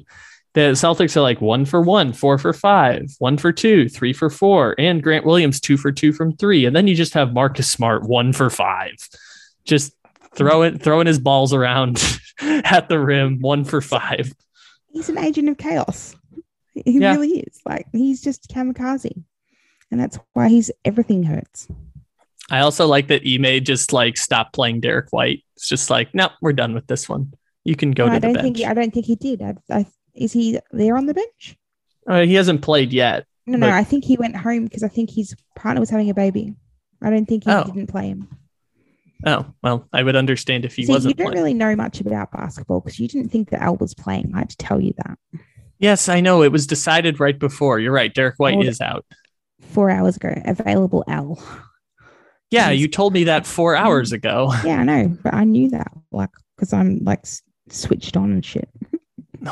[0.55, 4.29] the Celtics are like one for one, four for five, one for two, three for
[4.31, 6.65] four, and Grant Williams two for two from three.
[6.67, 8.93] And then you just have Marcus Smart one for five.
[9.65, 9.93] Just
[10.35, 12.03] throwing throwing his balls around
[12.41, 14.33] at the rim, one for five.
[14.93, 16.15] he's an agent of chaos.
[16.75, 17.13] He Yeah.
[17.13, 17.61] really is.
[17.67, 19.23] Like he's just kamikaze,
[19.93, 21.69] and that's why he's everything hurts.
[22.51, 25.45] I also like that Ime just like stopped playing Derrick White.
[25.57, 27.33] It's just like, no, we're done with this one.
[27.65, 28.45] You can go No, to I the don't bench.
[28.45, 29.41] think he, I don't think he did.
[29.41, 31.57] I, I, is he there on the bench?
[32.07, 33.25] Uh, he hasn't played yet.
[33.47, 33.71] No, no.
[33.71, 36.55] I think he went home because I think his partner was having a baby.
[37.01, 37.65] I don't think he Oh.
[37.65, 38.29] didn't play him.
[39.25, 41.29] Oh, well, I would understand if he See, wasn't playing.
[41.29, 41.57] You don't playing.
[41.59, 44.33] really know much about basketball because you didn't think that Al was playing.
[44.35, 45.19] I had to tell you that
[45.79, 46.43] Yes, I know.
[46.43, 47.81] It was decided right before.
[47.81, 48.13] You're right.
[48.15, 49.05] Derrick White Oh, is out.
[49.63, 50.35] Four hours ago.
[50.45, 51.43] Available Al.
[52.51, 54.53] Yeah, you told me that four hours ago.
[54.65, 57.25] Yeah, I know, but I knew that like because I'm like
[57.71, 58.69] switched on and shit.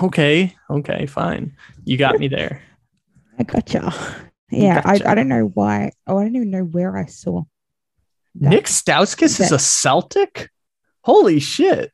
[0.02, 1.56] Okay, okay, fine.
[1.84, 2.62] You got me there.
[3.38, 3.92] I gotcha.
[4.50, 5.10] Yeah, I, Gotcha.
[5.10, 5.92] I don't know why.
[6.06, 7.42] Oh, I don't even know where I saw.
[8.34, 8.50] that.
[8.50, 10.50] Nick Stauskas is a Celtic?
[11.02, 11.92] Holy shit.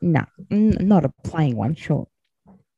[0.00, 1.74] No, mm, not a playing one.
[1.74, 2.06] Sure.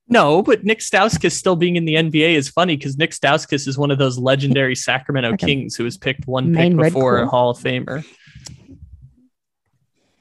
[0.06, 3.78] No, but Nick Stauskas still being in the NBA is funny because Nick Stauskas is
[3.78, 7.26] one of those legendary Sacramento Like Kings who was picked one pick before a.
[7.26, 8.04] Hall of Famer.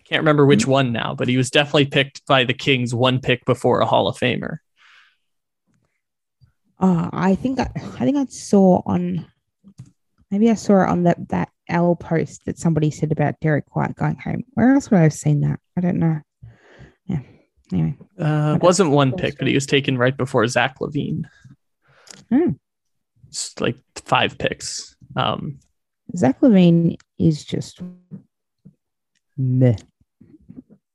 [0.05, 3.43] Can't remember which one now, but he was definitely picked by the Kings one pick
[3.45, 4.57] before a Hall of Famer.
[6.79, 9.25] Oh, I think I, I think I saw on
[10.31, 13.95] maybe I saw it on that that L post that somebody said about Derrick White
[13.95, 14.43] going home.
[14.53, 15.59] Where else would I have seen that?
[15.77, 16.21] I don't know.
[17.71, 17.79] Yeah.
[17.79, 18.59] Anyway, Uh, Okay.
[18.65, 21.23] wasn't one Cool pick, but he was taken right before Zach LaVine.
[22.29, 22.49] Hmm.
[23.29, 24.95] It's like five picks.
[25.15, 25.59] Um,
[26.15, 27.81] Zach LaVine is just
[29.37, 29.75] meh.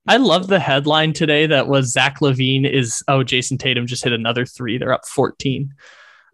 [0.06, 4.12] I love the headline today that was Zach LaVine is oh Jayson Tatum just hit
[4.12, 4.78] another three.
[4.78, 5.74] They're up 14.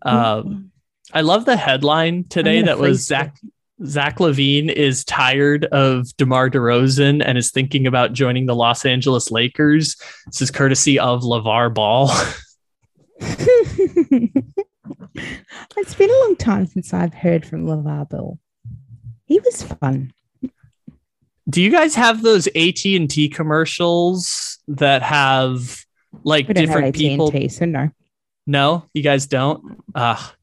[0.03, 0.71] Um,
[1.13, 3.37] I love the headline today that was freeze Zach
[3.85, 9.31] Zach LaVine is tired of DeMar DeRozan and is thinking about joining the Los Angeles
[9.31, 9.97] Lakers.
[10.27, 12.11] This is courtesy of LaVar Ball.
[15.77, 18.39] it's been a long time since I've heard from LaVar Ball.
[19.27, 20.13] He was fun.
[21.49, 25.85] Do you guys have those AT&T commercials that have
[26.23, 27.91] like don't have different people AT&T, so no.
[28.47, 29.83] No, you guys don't.
[29.95, 30.35] Ah,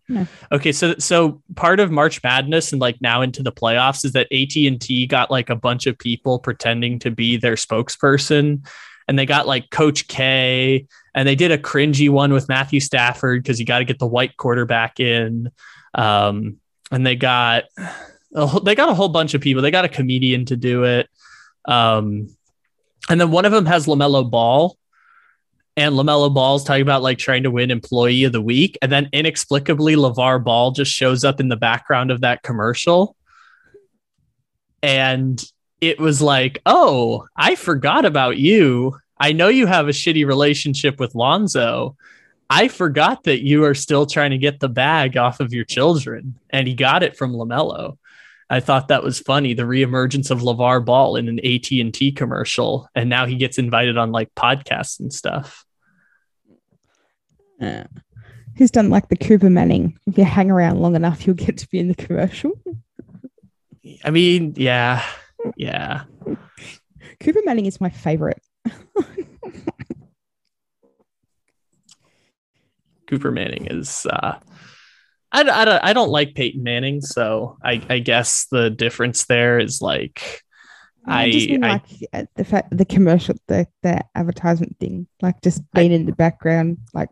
[0.51, 0.71] Okay.
[0.71, 4.55] So, so part of March Madness and like now into the playoffs is that AT
[4.55, 8.67] and T got like a bunch of people pretending to be their spokesperson,
[9.07, 13.43] and they got like Coach K and they did a cringy one with Matthew Stafford
[13.43, 15.51] because you got to get the white quarterback in.
[15.93, 16.57] Um,
[16.91, 17.65] and they got
[18.63, 19.61] they got a whole bunch of people.
[19.61, 21.09] They got a comedian to do it.
[21.65, 22.27] Um,
[23.09, 24.77] and then one of them has LaMelo Ball.
[25.81, 28.77] And LaMelo Ball's talking about like trying to win employee of the week.
[28.83, 33.15] And then inexplicably, LaVar Ball just shows up in the background of that commercial.
[34.83, 35.43] And
[35.81, 38.95] it was like, oh, I forgot about you.
[39.19, 41.95] I know you have a shitty relationship with Lonzo.
[42.47, 46.37] I forgot that you are still trying to get the bag off of your children.
[46.51, 47.97] And he got it from LaMelo.
[48.51, 49.55] I thought that was funny.
[49.55, 53.57] The reemergence of LaVar Ball in an AT and T commercial, and now he gets
[53.57, 55.65] invited on like podcasts and stuff.
[58.55, 59.97] He's done like the Cooper Manning.
[60.07, 62.51] If you hang around long enough, you'll get to be in the commercial.
[64.03, 65.03] I mean, yeah,
[65.55, 66.03] yeah.
[67.19, 68.41] Cooper Manning is my favorite.
[73.07, 74.37] Cooper Manning is uh,
[75.31, 79.81] I, I, I don't like Peyton Manning, so I, I guess the difference there is
[79.81, 80.41] like
[81.05, 81.81] I, I just mean I
[82.13, 86.77] like the fact the commercial the the advertisement thing, like just being in the background,
[86.93, 87.09] like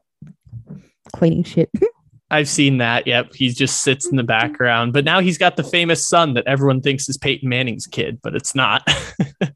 [1.14, 1.70] cleaning shit.
[2.32, 3.08] I've seen that.
[3.08, 6.46] Yep, he just sits in the background, but now he's got the famous son that
[6.46, 8.88] everyone thinks is Peyton Manning's kid, but it's not.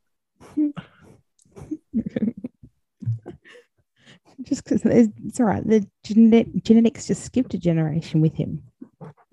[4.42, 5.66] just because it's all right.
[5.68, 8.64] The genet- genetics just skipped a generation with him.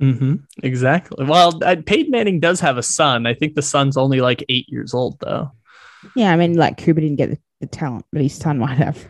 [0.01, 0.37] Mm-hmm.
[0.63, 1.27] Exactly.
[1.27, 3.27] Well, uh, Peyton Manning does have a son.
[3.27, 5.53] I think the son's only like eight years old, though.
[6.17, 9.09] Yeah, I mean, like Cooper didn't get the, the talent, but his son might have.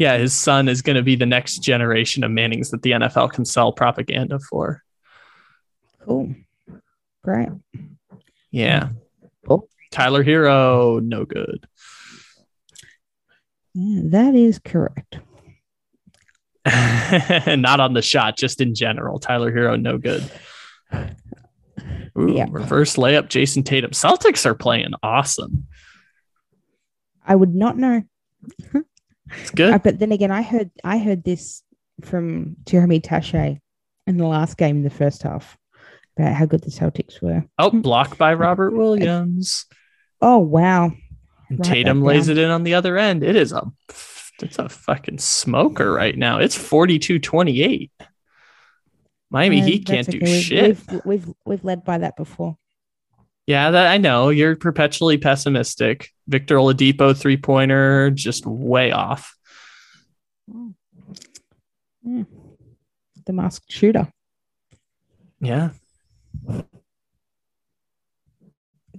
[0.00, 3.32] Yeah, his son is going to be the next generation of Mannings that the NFL
[3.32, 4.82] can sell propaganda for.
[6.00, 6.34] Cool.
[7.22, 7.50] Great.
[8.50, 8.88] Yeah.
[9.46, 9.68] Cool.
[9.90, 11.66] Tyler Herro, no good.
[13.74, 15.18] Yeah, that is correct.
[17.46, 19.18] Not on the shot, just in general.
[19.18, 20.24] Tyler Herro, no good.
[22.18, 22.46] Ooh, Yeah.
[22.50, 23.90] Reverse layup, Jayson Tatum.
[23.90, 25.66] Celtics are playing awesome.
[27.22, 28.02] I would not know.
[29.40, 29.72] It's good.
[29.74, 31.62] Uh, but then again, I heard I heard this
[32.02, 33.60] from Jeremy Tache
[34.06, 35.56] in the last game in the first half
[36.16, 37.44] about how good the Celtics were.
[37.58, 39.66] Oh, blocked by Robert Williams.
[40.20, 40.92] Oh wow.
[41.48, 42.38] And Write Tatum lays down.
[42.38, 43.22] it in on the other end.
[43.22, 43.70] It is a
[44.42, 46.38] it's a fucking smoker right now.
[46.38, 47.90] It's 42-28.
[49.30, 50.18] Miami Uh, Heat can't do.
[50.20, 50.64] We've- shit.
[50.88, 52.56] We've, we've we've led by that before.
[53.50, 54.28] Yeah, that I know.
[54.28, 56.10] You're perpetually pessimistic.
[56.28, 59.36] Victor Oladipo three pointer, just way off.
[62.04, 62.22] Yeah.
[63.26, 64.06] The masked shooter.
[65.40, 65.70] Yeah.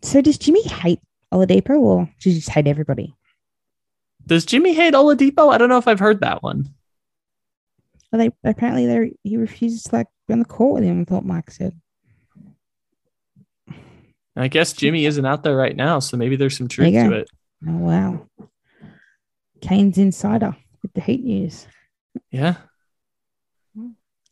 [0.04, 1.00] So does Jimmy hate
[1.34, 3.16] Oladipo or does he just hate everybody?
[4.28, 5.54] Does Jimmy hate Oladipo?
[5.54, 6.74] I don't know if I've heard that one.
[8.12, 11.00] Well, they apparently they he refuses to like be on the court with him.
[11.00, 11.80] I thought Mike said.
[14.36, 17.30] I guess Jimmy isn't out there right now, so maybe there's some truth to it.
[17.68, 18.28] Oh wow.
[19.62, 21.68] Kane's insider with the Heat news.
[22.32, 22.56] Yeah.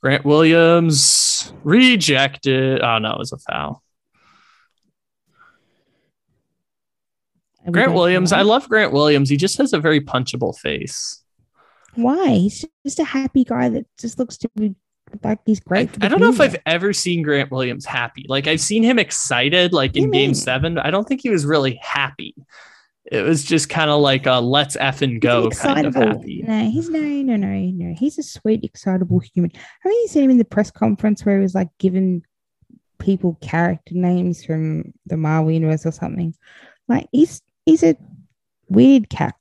[0.02, 2.82] Grant Williams rejected.
[2.82, 3.84] Oh no, it was a foul.
[7.70, 9.30] Grant Williams, I love Grant Williams.
[9.30, 11.22] He just has a very punchable face.
[11.95, 12.30] Why?
[12.30, 14.76] He's just a happy guy that just looks to be
[15.24, 15.91] like he's I, great.
[15.91, 18.26] for the I don't know if I've ever seen Grant Williams happy.
[18.28, 20.36] Like I've seen him excited, like in game mean?
[20.36, 20.78] seven.
[20.78, 22.36] I don't think he was really happy.
[23.12, 26.43] It was just kind of like a let's effing He's go an kind of happy.
[26.47, 27.95] No, he's no, no, no, no.
[27.97, 29.51] He's a sweet, excitable human.
[29.82, 32.24] Haven't you seen him in the press conference where he was like giving
[32.99, 36.36] people character names from the Marvel universe or something?
[36.88, 37.95] Like he's he's a
[38.68, 39.36] weird cat.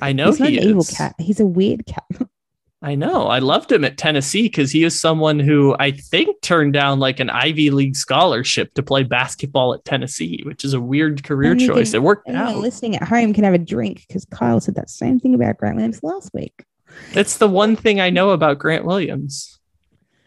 [0.00, 1.14] I know he's not he an evil cat.
[1.18, 2.06] He's a weird cat.
[2.82, 3.26] I know.
[3.26, 7.20] I loved him at Tennessee because he is someone who I think turned down like
[7.20, 11.90] an Ivy League scholarship to play basketball at Tennessee, which is a weird career choice.
[11.90, 12.56] can- it worked Anyone out.
[12.56, 15.76] listening at home can have a drink because Kyle said that same thing about Grant
[15.76, 16.64] Williams last week.
[17.12, 19.58] That's the one thing I know about Grant Williams.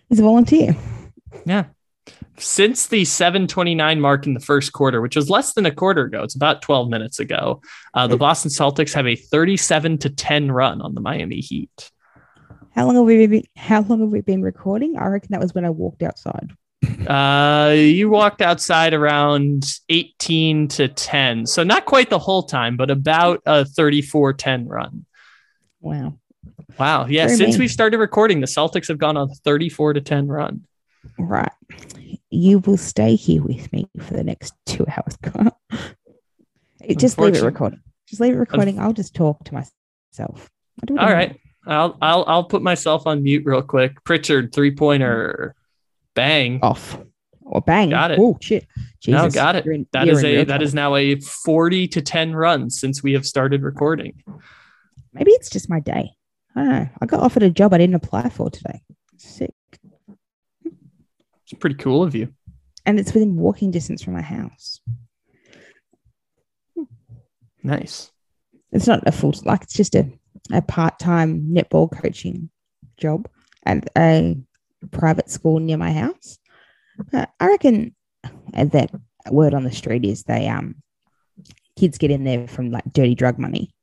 [0.10, 0.76] He's a volunteer.
[1.46, 1.66] Yeah.
[2.38, 6.22] Since the 729 mark in the first quarter, which was less than a quarter ago,
[6.24, 7.62] it's about 12 minutes ago,
[7.96, 11.90] uh, the Boston Celtics have a 37 to 10 run on the Miami Heat.
[12.76, 13.44] How long have we been?
[13.56, 14.98] How long have we been recording?
[14.98, 16.52] I reckon that was when I walked outside.
[17.08, 21.46] Uh, you walked outside around 18 to 10.
[21.46, 25.06] So not quite the whole time, but about a 34 10 run.
[25.82, 26.18] Wow.
[26.80, 27.06] Wow.
[27.06, 27.28] Yeah.
[27.28, 27.60] Very since mean.
[27.60, 30.66] we started recording, the Celtics have gone on a 34 to 10 run.
[31.18, 31.52] Right.
[32.30, 35.18] You will stay here with me for the next two hours.
[36.98, 37.82] Just leave it recording.
[38.08, 38.80] Just leave it recording.
[38.80, 40.50] I'll just talk to myself.
[40.82, 41.40] I do it All right.
[41.66, 44.04] I'll I'll I'll put myself on mute real quick.
[44.04, 45.56] Pritchard three pointer,
[46.14, 46.60] bang.
[46.62, 47.00] Off.
[47.42, 47.90] Or bang.
[47.90, 48.20] Got it.
[48.20, 48.68] Oh shit.
[49.08, 49.36] No, Jesus.
[49.36, 49.66] got it.
[49.66, 53.26] In- That is a that is now a forty to ten run since we have
[53.26, 54.24] started recording.
[55.14, 56.12] Maybe it's just my day.
[56.56, 56.90] I don't know.
[57.02, 58.82] I got offered a job I didn't apply for today.
[59.18, 59.54] Sick.
[60.64, 62.34] It's pretty cool of you.
[62.86, 64.82] And it's within walking distance from my house.
[67.64, 68.12] Nice.
[68.72, 70.10] It's not a full like it's just a,
[70.52, 72.50] a part-time netball coaching
[72.98, 73.28] job
[73.66, 74.38] at a
[74.92, 76.38] private school near my house.
[77.12, 78.92] But I reckon uh, that
[79.32, 80.76] word on the street is they um
[81.78, 83.74] kids get in there from like dirty drug money.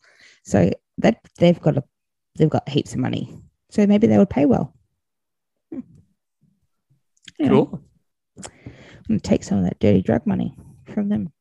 [0.45, 1.85] So that they've got a
[2.37, 3.35] they've got heaps of money.
[3.71, 4.75] So maybe they would pay well.
[5.73, 5.81] Hmm.
[7.39, 7.83] Anyway, Cool.
[8.39, 10.55] I'm gonna take some of that dirty drug money
[10.93, 11.33] from them.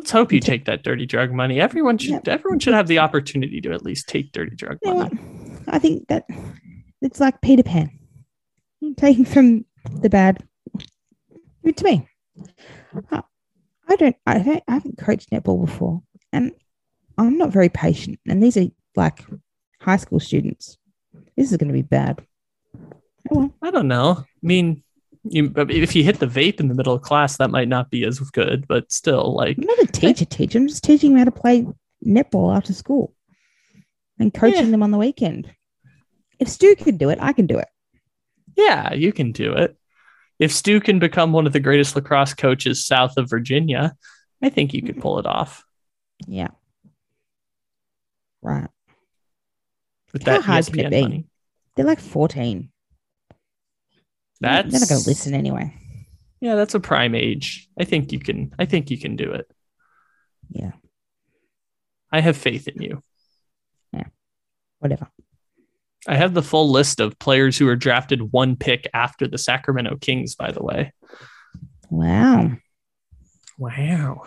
[0.00, 1.60] Let's hope you take that dirty drug money.
[1.60, 5.18] Everyone should everyone should have the opportunity to at least take dirty drug You money.
[5.68, 6.24] I think that
[7.02, 7.90] it's like Peter Pan.
[8.96, 9.66] Taking from
[10.00, 10.42] the bad.
[11.76, 12.08] To me.
[13.12, 13.22] I
[13.90, 16.52] I don't, I don't, I haven't coached netball before, and
[17.18, 18.20] I'm not very patient.
[18.26, 19.22] And these are like
[19.82, 20.78] high school students.
[21.36, 22.24] This is going to be bad.
[23.30, 23.54] Oh, well.
[23.60, 24.12] I don't know.
[24.20, 24.82] I mean,
[25.24, 28.04] you if you hit the vape in the middle of class, that might not be
[28.04, 30.24] as good, but still, like, I'm not a teacher.
[30.24, 30.58] Teacher.
[30.58, 31.66] I'm just teaching them how to play
[32.06, 33.14] netball after school,
[34.18, 34.70] and coaching Yeah.
[34.70, 35.52] them on the weekend.
[36.38, 37.68] If Stu can do it, I can do it.
[38.56, 39.76] yeah, you can do it.
[40.38, 43.94] If Stu can become one of the greatest lacrosse coaches south of Virginia,
[44.42, 45.64] I think you could pull it off
[46.26, 46.48] Yeah.
[48.42, 48.68] Right.
[50.14, 51.02] with How that hard can it be?
[51.02, 51.26] money.
[51.76, 52.70] They're like 14.
[54.40, 55.74] That's They're not going to go listen anyway.
[56.40, 57.68] Yeah, that's a prime age.
[57.78, 58.54] I think you can.
[58.58, 59.50] I think you can do it.
[60.48, 60.72] Yeah.
[62.10, 63.02] I have faith in you.
[63.92, 64.06] Yeah.
[64.78, 65.08] Whatever.
[66.08, 69.98] I have the full list of players who were drafted one pick after the Sacramento
[70.00, 70.34] Kings.
[70.34, 70.92] By the way.
[71.90, 72.52] Wow.
[73.58, 74.26] Wow.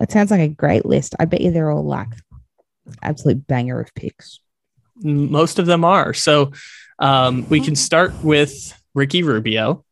[0.00, 1.14] It sounds like a great list.
[1.20, 2.08] I bet you they're all like
[3.02, 4.40] absolute banger of picks.
[4.96, 6.12] Most of them are.
[6.14, 6.52] So
[6.98, 9.84] um, we can start with Ricky Rubio,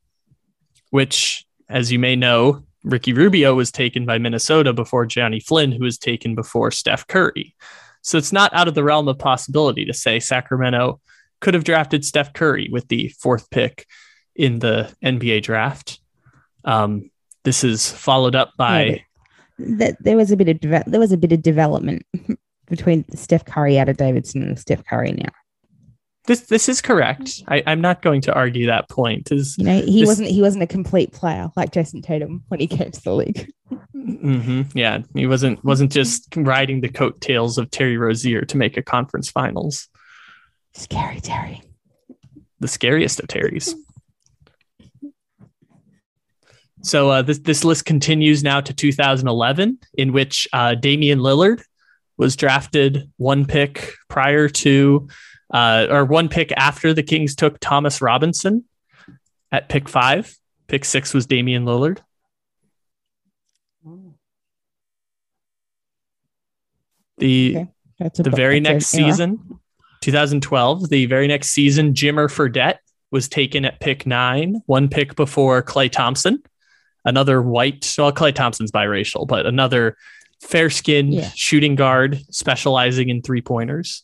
[0.90, 5.84] which, as you may know, Ricky Rubio was taken by Minnesota before Johnny Flynn, who
[5.84, 7.54] was taken before Steph Curry.
[8.02, 11.00] So it's not out of the realm of possibility to say Sacramento
[11.40, 13.86] could have drafted Steph Curry with the fourth pick
[14.34, 16.00] in the NBA draft.
[16.64, 17.10] Um,
[17.44, 19.04] this is followed up by
[19.58, 22.04] That there was a bit of deve- there was a bit of development
[22.68, 25.30] between Steph Curry out of Davidson and Steph Curry now.
[26.26, 26.42] This.
[26.42, 27.42] This is correct.
[27.48, 29.32] I, I'm not going to argue that point.
[29.32, 32.60] Is You know, he This- wasn't he wasn't a complete player like Jayson Tatum when
[32.60, 33.50] he came to the league.
[33.92, 38.82] hmm Yeah, he wasn't wasn't just riding the coattails of Terry Rozier to make a
[38.82, 39.88] conference finals.
[40.74, 41.62] Scary Terry.
[42.60, 43.74] The scariest of Terrys.
[46.84, 51.62] So uh, this this list continues now to 2011, in which uh, Damian Lillard
[52.16, 55.08] was drafted one pick prior to,
[55.52, 58.64] uh, or one pick after the Kings took Thomas Robinson
[59.50, 60.34] at pick five.
[60.68, 61.98] Pick six was Damian Lillard.
[67.18, 67.68] The Okay.
[68.16, 69.04] The very that's next era.
[69.12, 69.60] season,
[70.00, 72.78] 2012, the very next season, Jimmer Fredette
[73.12, 76.42] was taken at pick nine, one pick before Klay Thompson,
[77.04, 77.94] another white.
[77.96, 79.96] Well, Klay Thompson's biracial, but another
[80.40, 81.30] fair skinned Yeah.
[81.36, 84.02] shooting guard specializing in three pointers,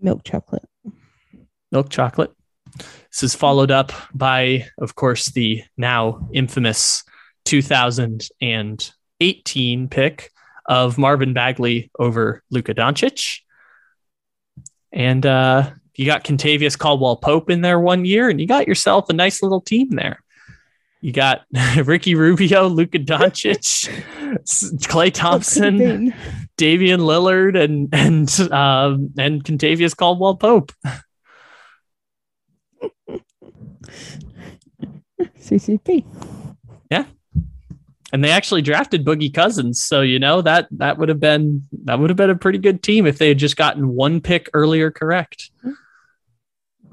[0.00, 0.64] milk chocolate.
[1.70, 2.32] milk chocolate.
[3.10, 7.04] This is followed up by, of course, the now infamous
[7.46, 10.30] 2018 pick
[10.66, 13.40] of Marvin Bagley over Luka Doncic.
[14.92, 19.08] And uh, you got Kentavious Caldwell Pope in there one year, and you got yourself
[19.08, 20.22] a nice little team there.
[21.00, 21.44] You got
[21.84, 23.88] Ricky Rubio, Luka Doncic,
[24.88, 26.14] Klay Thompson, Been.
[26.56, 30.72] Damian Lillard, and and um, and Kentavious Caldwell Pope.
[35.38, 36.04] CCP.
[36.90, 37.04] Yeah,
[38.12, 39.84] and they actually drafted Boogie Cousins.
[39.84, 42.82] So you know that that would have been that would have been a pretty good
[42.82, 45.50] team if they had just gotten one pick earlier correct.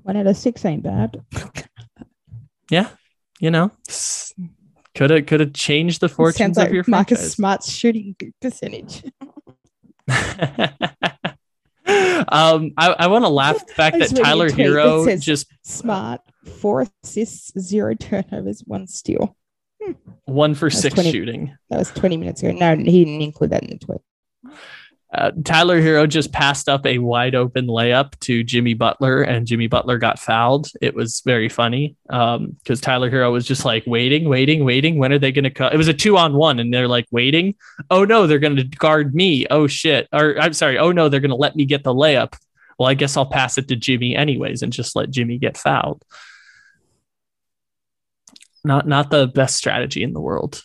[0.03, 1.23] One out of six ain't bad.
[2.69, 2.89] Yeah,
[3.45, 3.71] you know,
[4.95, 7.33] could have could have changed the fortunes Sounds of like your Marcus franchise.
[7.33, 9.03] Smart's shooting percentage.
[12.27, 14.73] um, I, I want to laugh the fact that just read your Tyler tweet that
[14.73, 16.21] Herro just Smart,
[16.59, 19.37] four assists, zero turnovers, one steal.
[20.23, 21.55] one for six 20 shooting.
[21.69, 22.53] That was 20 minutes ago.
[22.53, 24.01] No, he didn't include that in the tweet.
[25.15, 29.67] Uh, Tyler Herro just passed up a wide open layup to Jimmy Butler, and Jimmy
[29.67, 30.67] Butler got fouled.
[30.81, 34.97] It was very funny because um, Tyler Herro was just like waiting, waiting, waiting.
[34.97, 35.73] When are they going to cut?
[35.73, 37.55] It was a two on one, and they're like waiting.
[37.89, 39.47] Oh no, they're going to guard me.
[39.49, 40.09] Oh shit.
[40.11, 40.77] Or I'm sorry.
[40.77, 42.37] Oh no, they're going to let me get the layup.
[42.77, 46.03] Well, I guess I'll pass it to Jimmy anyways, and just let Jimmy get fouled.
[48.65, 50.61] Not not the best strategy in the world.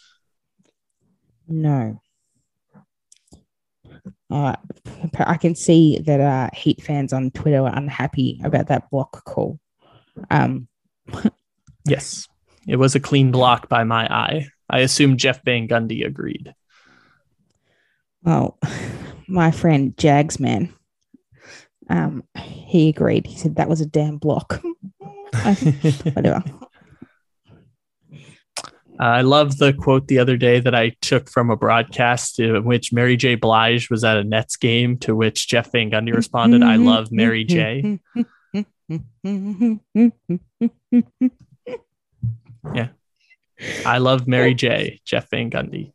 [1.47, 2.01] No.
[4.31, 4.55] Uh,
[5.19, 9.59] I can see that uh, Heat fans on Twitter are unhappy about that block call.
[10.31, 10.69] Um,
[11.85, 12.29] yes,
[12.67, 14.49] it was a clean block by my eye.
[14.69, 16.55] I assume Jeff Van Gundy agreed.
[18.23, 18.59] Well,
[19.27, 20.73] my friend Jagsman,
[21.89, 23.27] um, he agreed.
[23.27, 24.63] He said that was a damn block.
[26.13, 26.43] Whatever.
[29.01, 32.93] I love the quote the other day that I took from a broadcast in which
[32.93, 33.35] Mary J.
[33.35, 37.45] Blige was at a Nets game, to which Jeff Van Gundy responded, I love Mary
[37.45, 37.99] J.
[42.75, 42.89] yeah.
[43.87, 45.01] I love Mary J.
[45.07, 45.93] Jeff Van Gundy.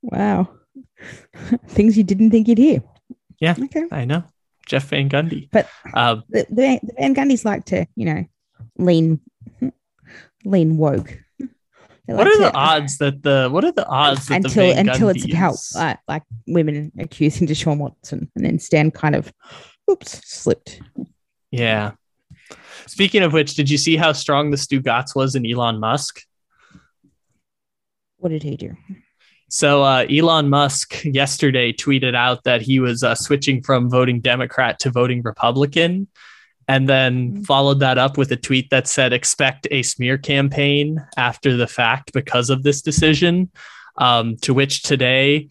[0.00, 0.48] Wow.
[1.66, 2.84] Things you didn't think you'd hear.
[3.40, 3.56] Yeah.
[3.60, 3.86] Okay.
[3.90, 4.22] I know.
[4.66, 5.48] Jeff Van Gundy.
[5.50, 8.24] But um, the, the, the Van Gundys like to, you know,
[8.78, 9.20] lean
[10.44, 11.18] lean woke
[12.06, 15.24] what are the odds that the what are the odds that until the until it's
[15.24, 19.32] about uh, like women accusing Deshaun Watson and then Stan kind of
[19.90, 20.80] oops slipped.
[21.50, 21.92] Yeah.
[22.86, 26.22] Speaking of which, did you see how strong the Stugotz was in Elon Musk?
[28.18, 28.76] What did he do?
[29.48, 34.78] So uh, Elon Musk yesterday tweeted out that he was uh, switching from voting Democrat
[34.80, 36.08] to voting Republican
[36.68, 37.42] and then mm-hmm.
[37.42, 42.12] followed that up with a tweet that said expect a smear campaign after the fact
[42.12, 43.50] because of this decision.
[43.98, 45.50] Um, to which today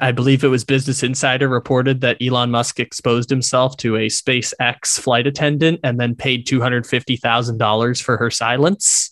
[0.00, 4.98] i believe it was business insider reported that elon musk exposed himself to a spacex
[4.98, 9.10] flight attendant and then paid $250000 for her silence.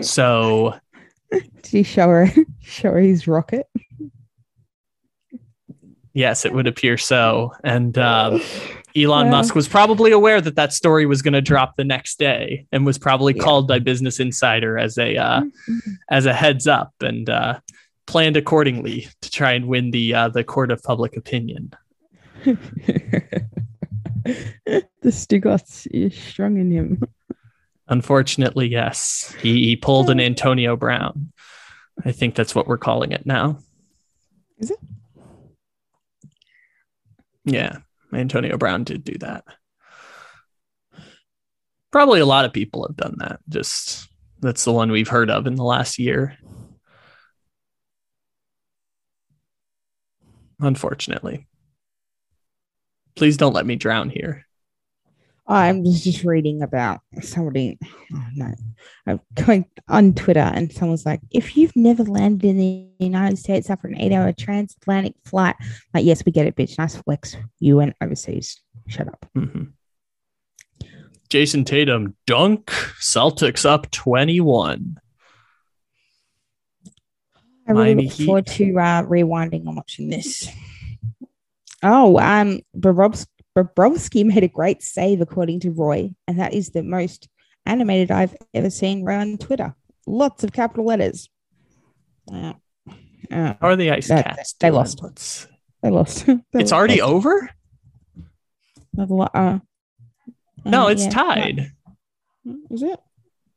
[0.00, 0.74] So
[1.30, 2.28] did he show her
[2.60, 3.66] show her his rocket?
[6.12, 7.52] Yes it would appear so.
[7.64, 8.40] And um,
[9.02, 9.32] Elon yeah.
[9.32, 12.86] Musk was probably aware that that story was going to drop the next day and
[12.86, 13.42] was probably yeah.
[13.42, 15.42] called by Business Insider as a uh,
[16.10, 17.60] as a heads up and uh,
[18.06, 21.72] planned accordingly to try and win the uh, the court of public opinion.
[22.44, 22.60] the
[25.04, 27.02] Stugotz is strong in him.
[27.88, 31.32] Unfortunately, yes, he, he pulled an Antonio Brown.
[32.04, 33.58] I think that's what we're calling it now.
[34.58, 34.78] Is it?
[37.44, 37.78] Yeah.
[38.12, 39.44] Antonio Brown did do that.
[41.90, 43.40] Probably a lot of people have done that.
[43.48, 44.08] Just
[44.40, 46.36] that's the one we've heard of in the last year.
[50.60, 51.46] Unfortunately.
[53.16, 54.47] Please don't let me drown here.
[55.50, 57.78] I'm just reading about somebody.
[58.14, 58.52] Oh no,
[59.06, 63.70] I'm going on Twitter, and someone's like, "If you've never landed in the United States
[63.70, 65.56] after an eight-hour transatlantic flight,
[65.94, 66.76] like, yes, we get it, bitch.
[66.76, 67.34] Nice flex.
[67.60, 68.60] You went overseas.
[68.88, 69.64] Shut up." Mm-hmm.
[71.30, 72.66] Jayson Tatum dunk.
[73.00, 74.98] Celtics up twenty-one.
[77.66, 78.26] I really Miami look Heat.
[78.26, 80.48] forward to uh, rewinding and watching this.
[81.82, 83.26] Oh, um, Bobrovsky
[83.58, 87.28] Bobrovsky made a great save, according to Roy, and that is the most
[87.66, 89.74] animated I've ever seen On Twitter.
[90.06, 91.28] Lots of capital letters.
[92.32, 92.54] Uh,
[93.30, 94.54] uh, are the Ice that, Cats?
[94.60, 95.02] They lost.
[95.02, 95.48] Let's...
[95.82, 96.26] They lost.
[96.26, 97.50] they it's already over.
[98.98, 99.58] Uh,
[100.64, 101.72] no, it's yeah, tied.
[102.70, 103.00] Is it?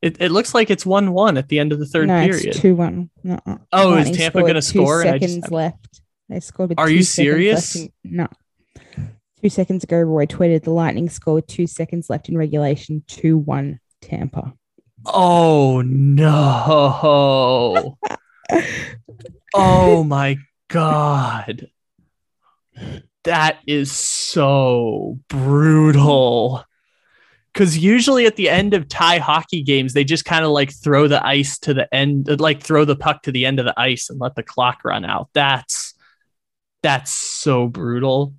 [0.02, 2.56] It, it looks like it's one one at the end of the third no, period.
[2.56, 3.10] two one.
[3.28, 3.58] Uh-uh.
[3.72, 5.04] Oh, is Tampa going to score?
[5.04, 5.52] Seconds just...
[5.52, 6.02] left.
[6.28, 6.74] They scored.
[6.78, 7.76] Are you serious?
[7.76, 7.92] In...
[8.04, 8.28] no.
[9.42, 13.80] Two seconds ago, Roy tweeted the Lightning scored two seconds left in regulation, 2 1
[14.02, 14.54] Tampa.
[15.06, 16.38] Oh, no.
[19.56, 20.38] oh, my
[20.68, 21.68] God.
[23.24, 26.64] That is so brutal.
[27.52, 31.08] Because usually at the end of tie hockey games, they just kind of like throw
[31.08, 34.12] the ice to the end, like throw the puck to the end of the ice
[34.12, 35.30] and let the clock run out.
[35.34, 35.96] That's
[36.84, 38.36] that's so brutal.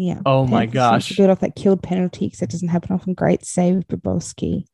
[0.00, 0.20] Yeah.
[0.24, 1.14] Oh my gosh.
[1.14, 3.12] Good off that killed penalty because that doesn't happen often.
[3.12, 4.64] Great save, Bobrovsky.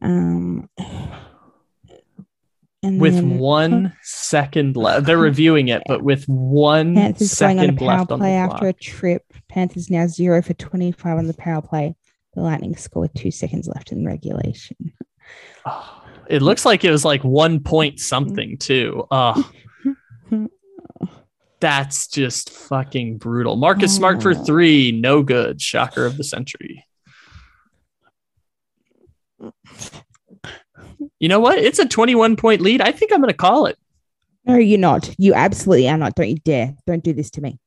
[0.00, 0.70] Um,
[2.82, 7.74] with then, one second left, they're reviewing it, but with one Panthers second going on
[7.74, 9.24] a power left play after a trip.
[9.50, 11.94] Panthers now zero for twenty-five on the power play.
[12.32, 14.94] The Lightning score with two seconds left in regulation.
[15.66, 19.06] Oh, it looks like it was like one point something too.
[19.10, 19.52] Oh.
[21.60, 23.56] That's just fucking brutal.
[23.56, 24.44] Marcus Smart for Oh.
[24.44, 25.60] three, no good.
[25.60, 26.86] Shocker of the century.
[31.18, 31.58] You know what?
[31.58, 32.80] It's a 21 point lead.
[32.80, 33.78] I think I'm going to call it.
[34.46, 35.14] No, you're not.
[35.18, 36.14] You absolutely are not.
[36.14, 36.74] Don't you dare.
[36.86, 37.58] Don't do this to me.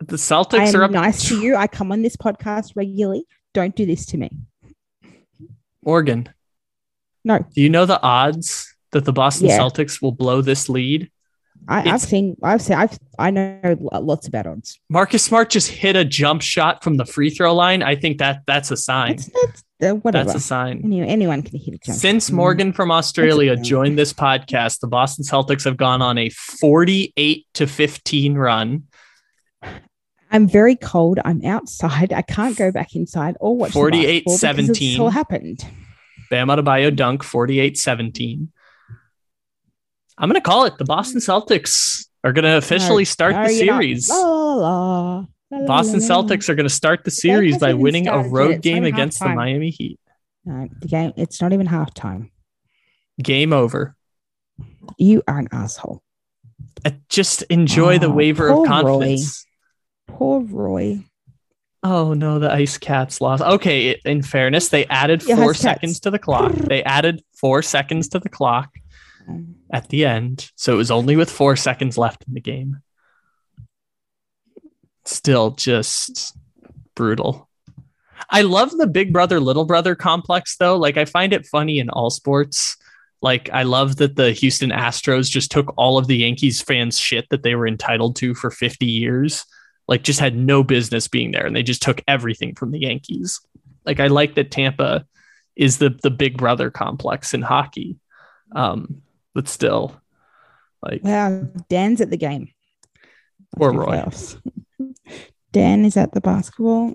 [0.00, 0.88] The Celtics are up.
[0.90, 1.56] I'm nice to you.
[1.56, 3.24] I come on this podcast regularly.
[3.54, 4.30] Don't do this to me.
[5.82, 6.28] Morgan,
[7.24, 9.58] No, do you know the odds that the Boston Yeah.
[9.58, 11.10] Celtics will blow this lead?
[11.66, 12.36] I, I've seen.
[12.42, 12.76] I've seen.
[12.76, 12.98] I've.
[13.18, 14.78] I know lo- lots about odds.
[14.88, 17.82] Marcus Smart just hit a jump shot from the free throw line.
[17.82, 19.16] I think that that's a sign.
[19.16, 19.30] That's,
[19.80, 20.24] that's uh, whatever.
[20.32, 20.80] That's a sign.
[20.84, 21.98] Any, anyone can hit a jump.
[21.98, 22.34] Since Mm.
[22.34, 27.66] Morgan from Australia joined this podcast, the Boston Celtics have gone on a 48 to
[27.66, 28.84] 15 run.
[30.30, 31.18] I'm very cold.
[31.24, 32.12] I'm outside.
[32.12, 33.70] I can't go back inside or watch.
[33.70, 35.00] the 48, basketball because 17.
[35.00, 35.66] all happened.
[36.30, 38.52] Bam Adebayo dunk 48 17.
[40.18, 40.76] I'm going to call it.
[40.78, 43.74] The Boston Celtics are going to officially start no, the not.
[43.80, 44.08] series.
[44.08, 46.00] La, la, la, Boston.
[46.00, 49.28] Celtics are going to start the series by winning a road It's game against the.
[49.28, 49.98] Miami Heat.
[50.44, 51.12] The game.
[51.16, 52.30] It's not even halftime.
[53.22, 53.94] Game over.
[54.96, 56.02] You are an asshole.
[56.84, 58.68] Uh, Just enjoy the Oh, waiver of poor Roy.
[58.68, 59.46] confidence.
[60.06, 61.04] Poor Roy.
[61.84, 63.42] Oh no, the Ice Cats lost.
[63.42, 65.60] Okay, in fairness, they added Yeah, four Cats.
[65.60, 66.52] seconds to the clock.
[66.52, 68.70] They added four seconds to the clock
[69.70, 72.78] at the end, so it was only with four seconds left in the game.
[75.04, 76.36] Still, just
[76.94, 77.48] brutal.
[78.30, 80.76] I love the big brother little brother complex though.
[80.76, 82.76] Like I find it funny in all sports.
[83.22, 87.26] Like I love that the Houston Astros just took all of the Yankees fans shit
[87.30, 89.44] that they were entitled to for 50 years.
[89.86, 93.40] Like just had no business being there and they just took everything from the Yankees.
[93.86, 95.06] Like I like that Tampa
[95.56, 97.96] is the the big brother complex in hockey.
[98.54, 99.02] Um
[99.38, 99.94] but still
[100.82, 102.48] like Wow, Dan's at the game.
[103.56, 104.02] Or Roy.
[105.52, 106.94] Dan is at the basketball.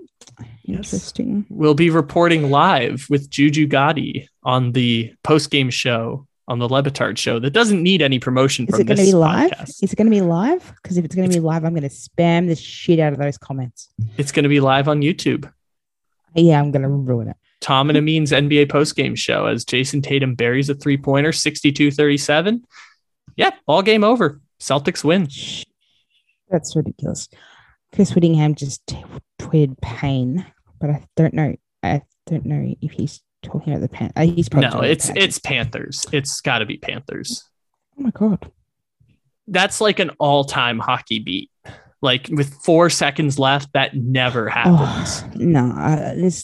[0.65, 0.91] Yes.
[0.93, 1.45] Interesting.
[1.49, 6.83] we'll be reporting live with Juju Gotti on the post game show on the Le
[6.83, 9.51] Batard show that doesn't need any promotion Is it going to be live?
[9.51, 9.81] podcast.
[9.81, 10.73] Is it going to be live?
[10.83, 13.19] Because if it's going to be live, I'm going to spam the shit out of
[13.19, 13.87] those comments.
[14.17, 15.49] It's going to be live on YouTube.
[16.35, 17.37] Yeah, I'm going to ruin it.
[17.63, 22.63] Tom and Amin's NBA postgame show as Jayson Tatum buries a three pointer 62 37.
[23.35, 24.41] Yeah, all game over.
[24.59, 25.27] Celtics win.
[26.49, 27.29] That's ridiculous.
[27.93, 28.85] Chris Wittyngham just
[29.39, 30.45] tweeted pain,
[30.79, 31.55] but I don't know.
[31.81, 34.11] I don't know if he's talking about the pan.
[34.15, 35.23] Uh, he's probably No, it's Panthers.
[35.23, 36.05] it's Panthers.
[36.11, 37.43] It's got to be Panthers.
[37.97, 38.51] Oh my god.
[39.47, 41.49] That's like an all time hockey beat.
[42.01, 45.23] Like with four seconds left, that never happens.
[45.23, 46.43] Oh, no, uh, this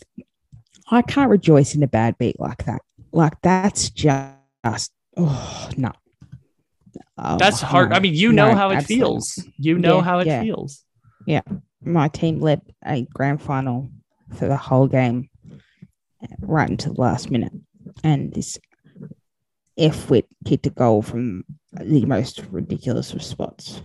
[0.91, 2.81] I can't rejoice in a bad beat like that.
[3.11, 5.91] Like that's just oh no.
[7.17, 7.89] Oh, That's hard.
[7.89, 7.97] no.
[7.97, 9.45] I mean, you know No, how it absolutely feels.
[9.57, 10.41] You know Yeah, how it yeah.
[10.41, 10.83] feels.
[11.27, 11.41] Yeah.
[11.81, 13.91] My team led a grand final
[14.35, 15.29] for the whole game
[16.39, 17.51] right until the last minute.
[18.03, 18.57] And this
[19.77, 21.43] F wit kicked a goal from
[21.73, 23.81] the most ridiculous of spots.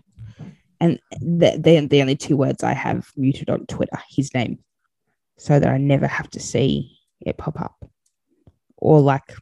[0.81, 4.59] And the, the, the only two words I have muted on Twitter, his name,
[5.39, 6.93] so that I never have to see
[7.24, 7.88] it pop up.
[8.76, 9.34] Or like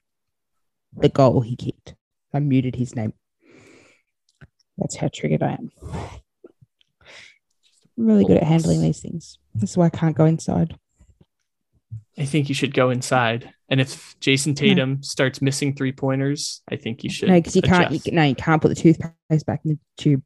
[0.96, 1.94] the goal he kicked.
[2.32, 3.12] I muted his name.
[4.78, 5.70] That's how triggered I am.
[7.98, 9.38] I'm really good at handling these things.
[9.54, 10.78] That's why I can't go inside.
[12.18, 13.52] I think you should go inside.
[13.68, 17.28] And if Jayson Tatum starts missing three pointers, I think you should.
[17.28, 17.90] No, because you can't.
[17.90, 20.22] You, no, you can't put the toothpaste back in the tube.